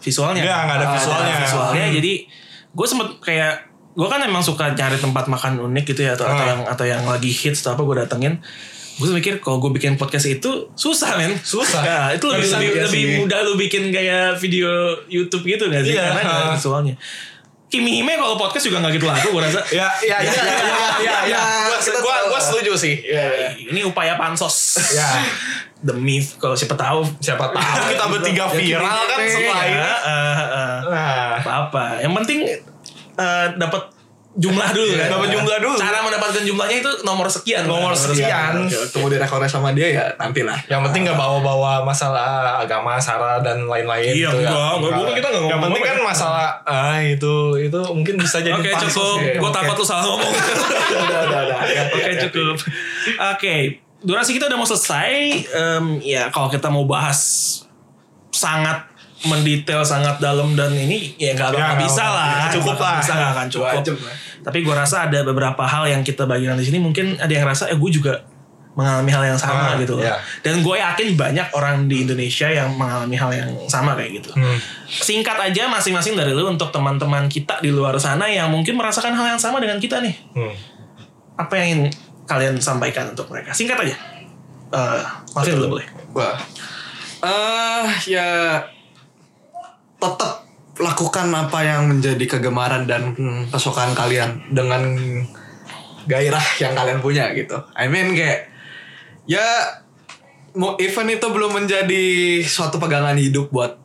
[0.00, 0.42] visualnya.
[0.42, 1.34] Nggak ada Ah, visualnya.
[1.40, 1.84] visualnya.
[1.86, 1.94] Hmm.
[1.96, 2.12] Jadi
[2.76, 3.64] gue sempet kayak
[3.96, 6.48] gue kan emang suka cari tempat makan unik gitu ya atau, atau Ah.
[6.52, 8.36] yang atau yang lagi hits atau apa gue datengin.
[8.96, 11.84] Gue mikir kalau gue bikin podcast itu susah men Susah.
[11.84, 14.68] Ya, itu lebih, lebih, lebih mudah lu bikin kayak video
[15.04, 16.52] YouTube gitu gak sih Iya, karena ah.
[16.56, 16.96] visualnya
[17.66, 20.88] Kimi Hime kalau podcast juga gak gitu laku gue rasa Ya, ya, ya, ya, ya,
[21.02, 21.40] ya, ya.
[21.66, 22.26] Gua, kita gua, tahu.
[22.30, 22.94] gua setuju sih.
[23.00, 23.58] Iya.
[23.66, 25.26] ini upaya pansos Ya.
[25.76, 29.28] demi kalau siapa tahu Siapa tahu kita bertiga viral kan Iya.
[29.28, 29.76] setelah ini.
[29.76, 30.78] ya, eh.
[30.86, 31.84] Nah, apa-apa.
[32.00, 32.38] Yang penting
[33.16, 33.82] eh, dapat
[34.36, 35.08] jumlah dulu kan.
[35.10, 35.74] Dapat jumlah dulu.
[35.74, 37.64] Cara mendapatkan jumlahnya itu nomor sekian.
[37.64, 38.52] Nomor sekian.
[38.62, 40.58] Oke, Ketemu di rekornya sama dia ya nantilah.
[40.66, 44.48] Yang penting nggak bawa-bawa masalah agama, sara dan lain-lain Iya, gitu ya.
[44.48, 46.04] enggak, enggak, gua- kita nggak Yang ngomong penting kan ya.
[46.04, 49.16] masalah ah itu itu mungkin bisa jadi Oke pansos cukup.
[49.18, 49.32] ya.
[49.36, 50.32] Gue takut lu salah ngomong.
[51.02, 51.58] udah, udah, udah.
[51.90, 52.56] Oke cukup.
[53.32, 53.54] Oke.
[53.98, 55.12] Durasi kita udah mau selesai.
[55.48, 57.18] Em, ya kalau kita mau bahas
[58.30, 58.84] sangat
[59.26, 62.30] mendetail, sangat dalam dan ini ya nggak Ya, nggak bisa lah.
[62.46, 62.96] Ya, cukup lah.
[62.98, 63.82] Bisa nggak akan cukup.
[64.00, 64.14] lah.
[64.40, 67.66] Tapi gue rasa ada beberapa hal yang kita bagikan di sini mungkin ada yang rasa
[67.66, 68.22] eh gue juga
[68.72, 70.04] mengalami hal yang sama Ah, gitu loh.
[70.04, 70.20] iya.
[70.40, 74.36] Dan gue yakin banyak orang di Indonesia yang mengalami hal yang sama kayak gitu.
[74.36, 74.60] Hmm.
[74.86, 79.32] Singkat aja masing-masing dari lu untuk teman-teman kita di luar sana yang mungkin merasakan hal
[79.32, 80.12] yang sama dengan kita nih.
[80.36, 80.52] Hmm.
[81.36, 81.80] Apa yang ingin
[82.28, 83.50] kalian sampaikan untuk mereka?
[83.50, 83.96] Singkat aja.
[84.68, 85.02] Eh,
[85.32, 85.86] Maafin dulu boleh.
[86.12, 86.36] Wah.
[87.18, 88.60] Eh ya
[89.96, 90.44] tetap
[90.76, 93.16] lakukan apa yang menjadi kegemaran dan
[93.48, 94.92] kesukaan kalian dengan
[96.04, 97.56] gairah yang kalian punya gitu.
[97.72, 98.52] I mean kayak
[99.24, 99.42] ya
[100.56, 102.04] mau event itu belum menjadi
[102.44, 103.76] suatu pegangan hidup buat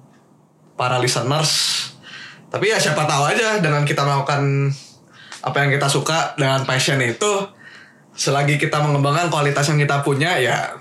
[0.76, 1.80] para listeners.
[2.52, 4.72] Tapi ya siapa tahu aja dengan kita melakukan
[5.42, 7.48] apa yang kita suka dengan passion itu
[8.12, 10.76] selagi kita mengembangkan kualitas yang kita punya ya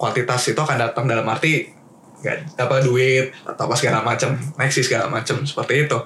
[0.00, 1.81] kuantitas itu akan datang dalam arti
[2.22, 5.98] nggak apa duit atau apa segala macam next segala macam seperti itu.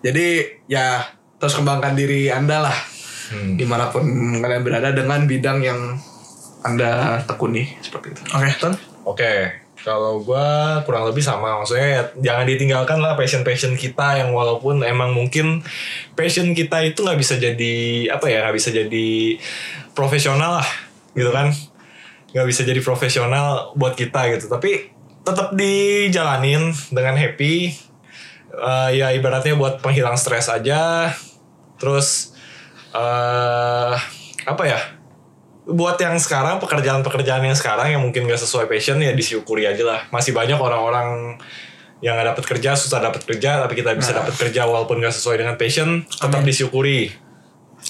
[0.00, 0.26] Jadi
[0.70, 1.02] ya
[1.36, 2.78] terus kembangkan diri anda lah.
[3.26, 3.58] Hmm.
[3.58, 4.06] di mana pun
[4.38, 5.98] kalian berada dengan bidang yang
[6.62, 8.22] anda tekuni seperti itu.
[8.30, 8.74] Oke, Ton.
[9.02, 9.32] Oke,
[9.82, 14.82] kalau gua kurang lebih sama maksudnya ya, jangan ditinggalkan lah passion passion kita yang walaupun
[14.82, 15.62] emang mungkin
[16.14, 17.74] passion kita itu nggak bisa jadi
[18.14, 19.08] apa ya nggak bisa jadi
[19.94, 20.68] profesional lah
[21.14, 21.50] gitu kan?
[22.30, 24.46] Nggak bisa jadi profesional buat kita gitu.
[24.46, 24.95] Tapi
[25.26, 27.82] tetap dijalanin dengan happy
[28.48, 31.12] Eh, ya ibaratnya buat penghilang stres aja
[31.76, 32.32] terus
[32.90, 33.94] eh
[34.42, 34.80] apa ya
[35.66, 40.00] buat yang sekarang pekerjaan-pekerjaan yang sekarang yang mungkin gak sesuai passion ya disyukuri aja lah
[40.08, 41.36] masih banyak orang-orang
[41.98, 44.24] yang gak dapat kerja susah dapat kerja tapi kita bisa Nah.
[44.24, 46.48] dapat kerja walaupun gak sesuai dengan passion tetap Amin.
[46.48, 47.12] disyukuri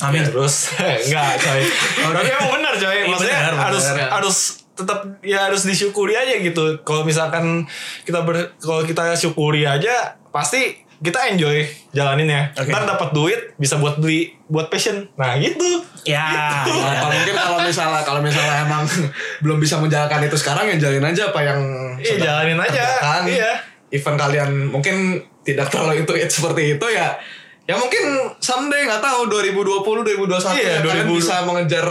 [0.03, 0.18] Amin.
[0.18, 0.74] Ya, terus
[1.07, 1.62] enggak coy
[2.16, 3.55] tapi emang benar coy Iya, maksudnya benar.
[3.70, 4.07] harus Ya.
[4.11, 4.39] harus
[4.77, 7.64] tetap ya harus disyukuri aja gitu kalau misalkan
[8.05, 12.68] kita ber kalau kita syukuri aja pasti kita enjoy jalaninnya Oke.
[12.68, 16.22] ntar dapat duit bisa buat beli buat passion nah gitu Ya.
[16.22, 17.03] Nah, ya.
[17.03, 18.87] kalau mungkin kalau misalnya kalau misalnya emang
[19.43, 21.59] belum bisa menjalankan itu sekarang ya jalin aja apa yang
[21.99, 22.79] Iya, jalanin aja.
[22.95, 23.22] kerjakan.
[23.27, 23.53] Iya.
[23.91, 24.97] Event kalian mungkin
[25.43, 27.18] tidak terlalu itu seperti itu ya.
[27.66, 28.03] Ya mungkin
[28.39, 31.18] someday nggak tahu 2020 2021 Iya, ya, kalian 2020.
[31.18, 31.87] bisa mengejar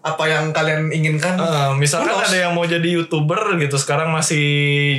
[0.00, 1.36] apa yang kalian inginkan.
[1.36, 2.24] Eh, misalkan knows?
[2.24, 4.40] ada yang mau jadi youtuber gitu sekarang masih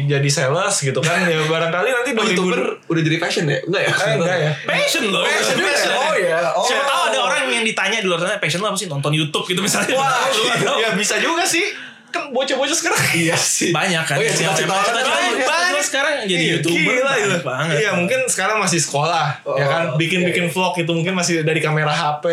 [0.06, 3.58] jadi sales gitu kan ya barangkali nanti Oh, 2000 youtuber udah jadi passion ya?
[3.66, 3.92] Enggak ya?
[3.92, 5.24] Eh, enggak ya Passion loh.
[5.24, 5.92] Passion, passion.
[5.92, 6.38] Oh ya.
[6.54, 6.62] Oh.
[6.62, 9.46] Siapa tahu ada orang yang ditanya di luar sana passion lo apa sih nonton YouTube
[9.46, 9.98] gitu misalnya.
[9.98, 10.78] Wah, tahu.
[10.78, 11.66] ya bisa juga sih.
[12.12, 13.72] Kan bocah-bocah sekarang Iya sih.
[13.72, 17.38] banyak kan Oh iya, cita-cita cita-cita cita-cita sekarang jadi Iya, youtuber gila gitu.
[17.42, 19.84] banget Iya mungkin sekarang masih sekolah ya kan?
[19.90, 22.26] Oh, bikin bikin vlog itu mungkin masih dari kamera HP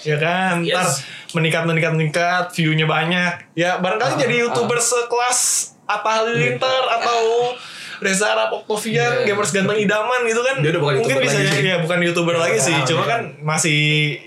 [0.00, 0.60] ya kan?
[0.60, 0.74] Yes.
[0.74, 0.86] ntar
[1.34, 3.32] meningkat meningkat meningkat viewnya banyak.
[3.52, 5.38] Ya barangkali Ah, jadi youtuber sekelas
[5.84, 7.52] Atta Halilintar atau
[7.98, 9.26] Reza Arab Octavian Iya.
[9.28, 10.56] gamers ganteng idaman gitu kan?
[10.58, 12.72] Dia udah bukan mungkin bisa lagi ya bukan youtuber lagi sih.
[12.72, 13.10] Ah, cuma iya.
[13.10, 13.78] kan masih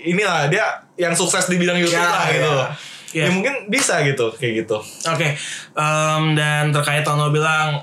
[0.04, 0.64] inilah dia
[0.96, 2.48] yang sukses di bidang YouTube Ya, lah gitu.
[2.48, 2.66] Ya.
[3.08, 3.26] ya Iya.
[3.32, 4.78] mungkin bisa gitu kayak gitu.
[5.06, 5.32] Oke,
[5.72, 7.80] em, dan terkait Tono bilang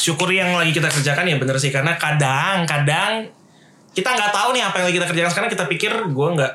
[0.00, 1.68] syukuri yang lagi kita kerjakan ya bener sih.
[1.68, 3.28] Karena kadang-kadang
[3.90, 5.30] kita nggak tahu nih apa yang lagi kita kerjakan.
[5.30, 6.52] Sekarang kita pikir gue nggak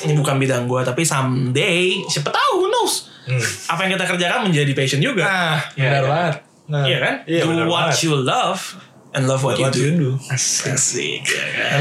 [0.00, 3.10] ini bukan bidang gue tapi someday siapa tahu who knows?
[3.24, 3.36] Hmm.
[3.68, 5.20] apa yang kita kerjakan menjadi passion juga.
[5.22, 6.08] Nah Iya, benar kan?
[6.08, 6.34] banget.
[6.64, 7.14] Nah, iya kan?
[7.24, 8.00] Iya, do what banget.
[8.02, 8.60] you love
[9.10, 9.80] and love what, What you do.
[9.82, 10.10] you do.
[10.28, 11.80] Asik ya kan.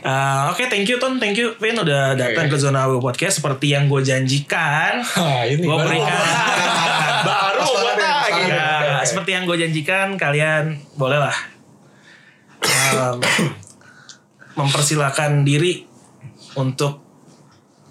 [0.00, 1.74] Uh, Oke thank you Ton, thank you Vin.
[1.76, 3.38] Udah datang ke Zona Abu Podcast.
[3.38, 5.02] Seperti yang gue janjikan.
[5.12, 6.18] Ah, ini gue baru berikan.
[7.28, 8.42] baru Pas buat banget, pas lagi.
[8.42, 8.48] banget.
[8.48, 8.97] Ya, Oke, oke.
[9.08, 11.34] Seperti yang gue janjikan kalian bolehlah
[12.64, 13.18] um,
[14.58, 15.86] mempersilahkan diri
[16.58, 17.08] untuk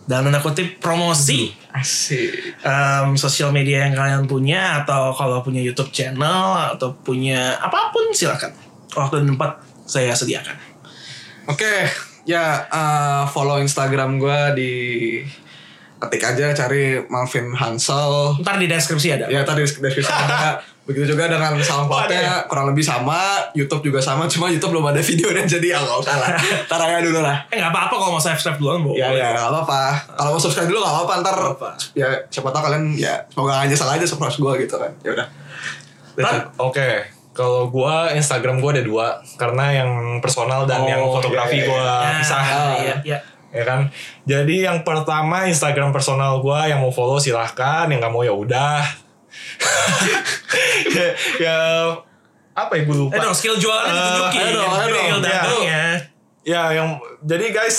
[0.07, 2.63] dalam tanda kutip promosi Asik.
[2.63, 8.15] um, sosial media yang kalian punya atau kalau punya YouTube channel atau punya apa pun
[8.15, 8.55] silakan
[8.95, 9.51] waktu dan tempat
[9.87, 10.55] saya sediakan.
[11.47, 11.87] Oke,
[12.27, 14.73] ya eh, follow Instagram gue di
[15.97, 18.41] ketik aja cari Malvin Hansel.
[18.43, 19.25] Ntar di deskripsi ada.
[19.31, 20.59] Ya tadi deskripsi ada.
[20.87, 21.51] Begitu juga dengan?
[21.59, 25.97] SoundCloud-nya kurang lebih sama, YouTube juga sama, cuma YouTube belum ada videonya jadi ya nggak
[25.99, 26.29] usah lah.
[26.71, 27.37] Ntar aja dulu lah.
[27.51, 29.03] Eh nggak apa-apa kalau mau subscribe duluan boleh.
[29.03, 29.81] Ya ya nggak apa-apa.
[30.15, 31.35] Kalau mau subscribe dulu nggak apa-apa ntar.
[31.35, 31.69] apa-apa.
[31.91, 34.91] Ya siapa tahu kalian ya semoga aja salah aja subscribe gue gitu kan.
[35.03, 35.27] Ya udah.
[36.57, 37.05] Oke,
[37.37, 39.07] kalau gua Instagram gua ada dua
[39.37, 42.43] karena yang personal dan Oh, yang iya, fotografi iya, gua Nah, pisah.
[42.81, 43.19] Iya, iya.
[43.53, 43.79] Ya kan.
[44.25, 49.06] Jadi yang pertama Instagram personal gua yang mau follow silahkan, yang nggak mau ya udah.
[50.89, 51.05] Ya,
[51.37, 51.57] ya
[52.53, 53.13] apa ya gue lupa.
[53.13, 54.39] Eh dong skill jualannya Eh, ditunjukin.
[54.39, 55.21] ayo dong, ayo Skill dong.
[55.21, 55.83] dagangnya.
[56.41, 56.89] Ya yang
[57.21, 57.77] jadi guys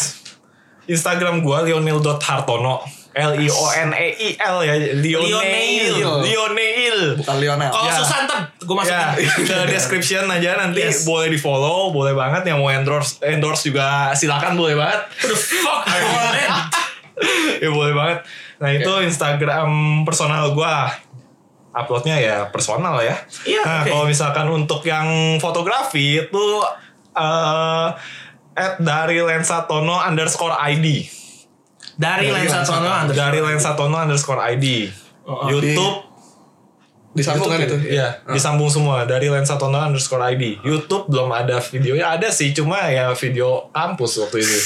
[0.84, 2.80] Instagram gua lionel.hartono
[3.11, 6.22] L I O N E I L ya Lionel Lionel.
[6.22, 7.70] Lionel Bukan Lionel.
[7.70, 7.96] Kalau Ya.
[7.96, 9.44] susah ntar gue Ya, masukin.
[9.44, 11.03] ke description aja nanti Yes.
[11.03, 15.01] boleh di follow, boleh banget yang mau endorse endorse juga silakan boleh banget.
[15.18, 15.82] The fuck
[17.59, 18.18] ya boleh banget.
[18.59, 19.70] Nah itu Instagram
[20.05, 20.86] personal gua.
[21.73, 23.16] Uploadnya ya personal ya.
[23.45, 23.91] Iya, Nah oke.
[23.93, 26.45] kalau misalkan untuk yang fotografi itu
[27.14, 27.89] eh
[28.59, 31.07] at dari Lensatono underscore ID.
[31.99, 32.89] Dari Dari lensa lensa Tono.
[32.91, 33.19] underscore.
[33.19, 34.66] Dari Lensatono underscore ID.
[35.29, 35.49] Oh, oh.
[35.51, 36.09] YouTube
[37.19, 37.77] Disambung kan itu?
[37.99, 40.62] Iya, disambung semua dari Lensa Tono underscore ID.
[40.62, 44.59] YouTube belum ada videonya, ada sih, cuma ya video kampus waktu itu.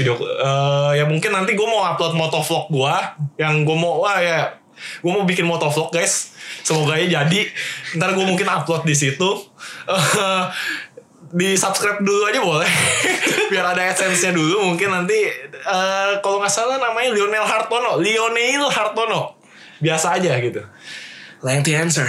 [0.00, 2.94] Video, eh, ya mungkin nanti gue mau upload motovlog gue,
[3.38, 4.58] yang gue mau, wah ya,
[5.00, 6.34] gue mau bikin motovlog guys.
[6.64, 7.40] Semoga ya jadi.
[7.96, 9.30] Ntar gue mungkin upload di situ.
[9.88, 10.44] Eh,
[11.30, 12.66] di subscribe dulu aja boleh
[13.54, 19.38] biar ada essence-nya dulu mungkin nanti eh, kalau nggak salah namanya Lionel Hartono Lionel Hartono
[19.78, 20.58] biasa aja gitu
[21.40, 22.04] Lengthy answer.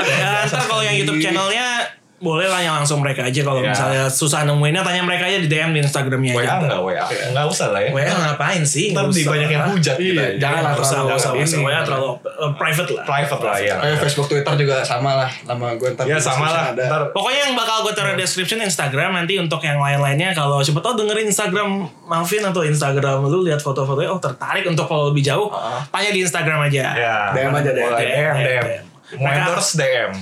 [0.00, 1.84] ya, ntar kalau yang YouTube channelnya
[2.22, 3.74] boleh lah yang langsung mereka aja kalau Ya.
[3.74, 6.54] misalnya susah nemuinnya tanya mereka aja di DM di Instagramnya WA aja.
[6.62, 8.94] enggak WA enggak usah lah ya WA ngapain sih?
[8.94, 10.22] Ntar Nggak di banyak yang hujat kita.
[10.22, 11.58] Iya, jangan lah usah, usah, usah.
[11.58, 13.04] WA terlalu uh, private lah.
[13.04, 13.74] Private lah ya.
[13.82, 15.30] Eh, Facebook, Twitter juga sama lah.
[15.42, 16.06] Nama gue ntar.
[16.06, 16.88] Ya di sama description lah.
[16.88, 20.94] Ntar Pokoknya yang bakal gue taruh description Instagram nanti untuk yang lain-lainnya kalau siapa tahu
[20.96, 21.68] dengerin Instagram
[22.02, 25.50] Malvin atau Instagram lu lihat foto-fotonya oh tertarik untuk follow lebih jauh
[25.90, 26.82] tanya di Instagram aja.
[26.94, 27.16] ya.
[27.32, 27.82] DM aja, DM.
[27.82, 28.64] Boleh, DM, DM.
[28.64, 28.82] DM.
[29.18, 30.12] Mau endorse DM.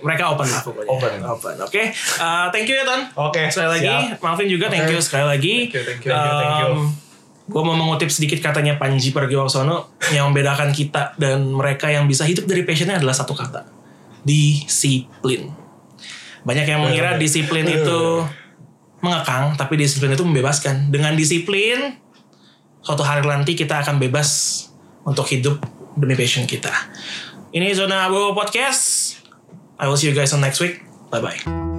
[0.00, 0.90] Mereka open lah pokoknya.
[0.90, 1.12] Open.
[1.24, 1.54] Open.
[1.64, 1.82] Oke.
[2.16, 3.00] Uh, thank you ya Ton.
[3.30, 4.20] Oke, Sekali lagi siap.
[4.24, 4.92] Malvin juga thank Oke.
[4.96, 5.54] you sekali lagi.
[5.68, 7.08] Thank you, thank you, thank you, thank you.
[7.50, 12.46] gue mau mengutip sedikit katanya Panji Pragiwaksono yang membedakan kita dan mereka yang bisa hidup
[12.46, 13.66] dari passionnya adalah satu kata.
[14.22, 15.50] Disiplin.
[16.46, 18.22] Banyak yang mengira disiplin itu
[19.02, 20.94] mengekang, tapi disiplin itu membebaskan.
[20.94, 21.98] Dengan disiplin,
[22.86, 24.62] suatu hari nanti kita akan bebas
[25.02, 25.58] untuk hidup
[25.98, 26.70] demi passion kita.
[27.50, 29.09] Ini Zona Abu Podcast.
[29.80, 30.82] I will see you guys on next week.
[31.10, 31.69] Bye-bye.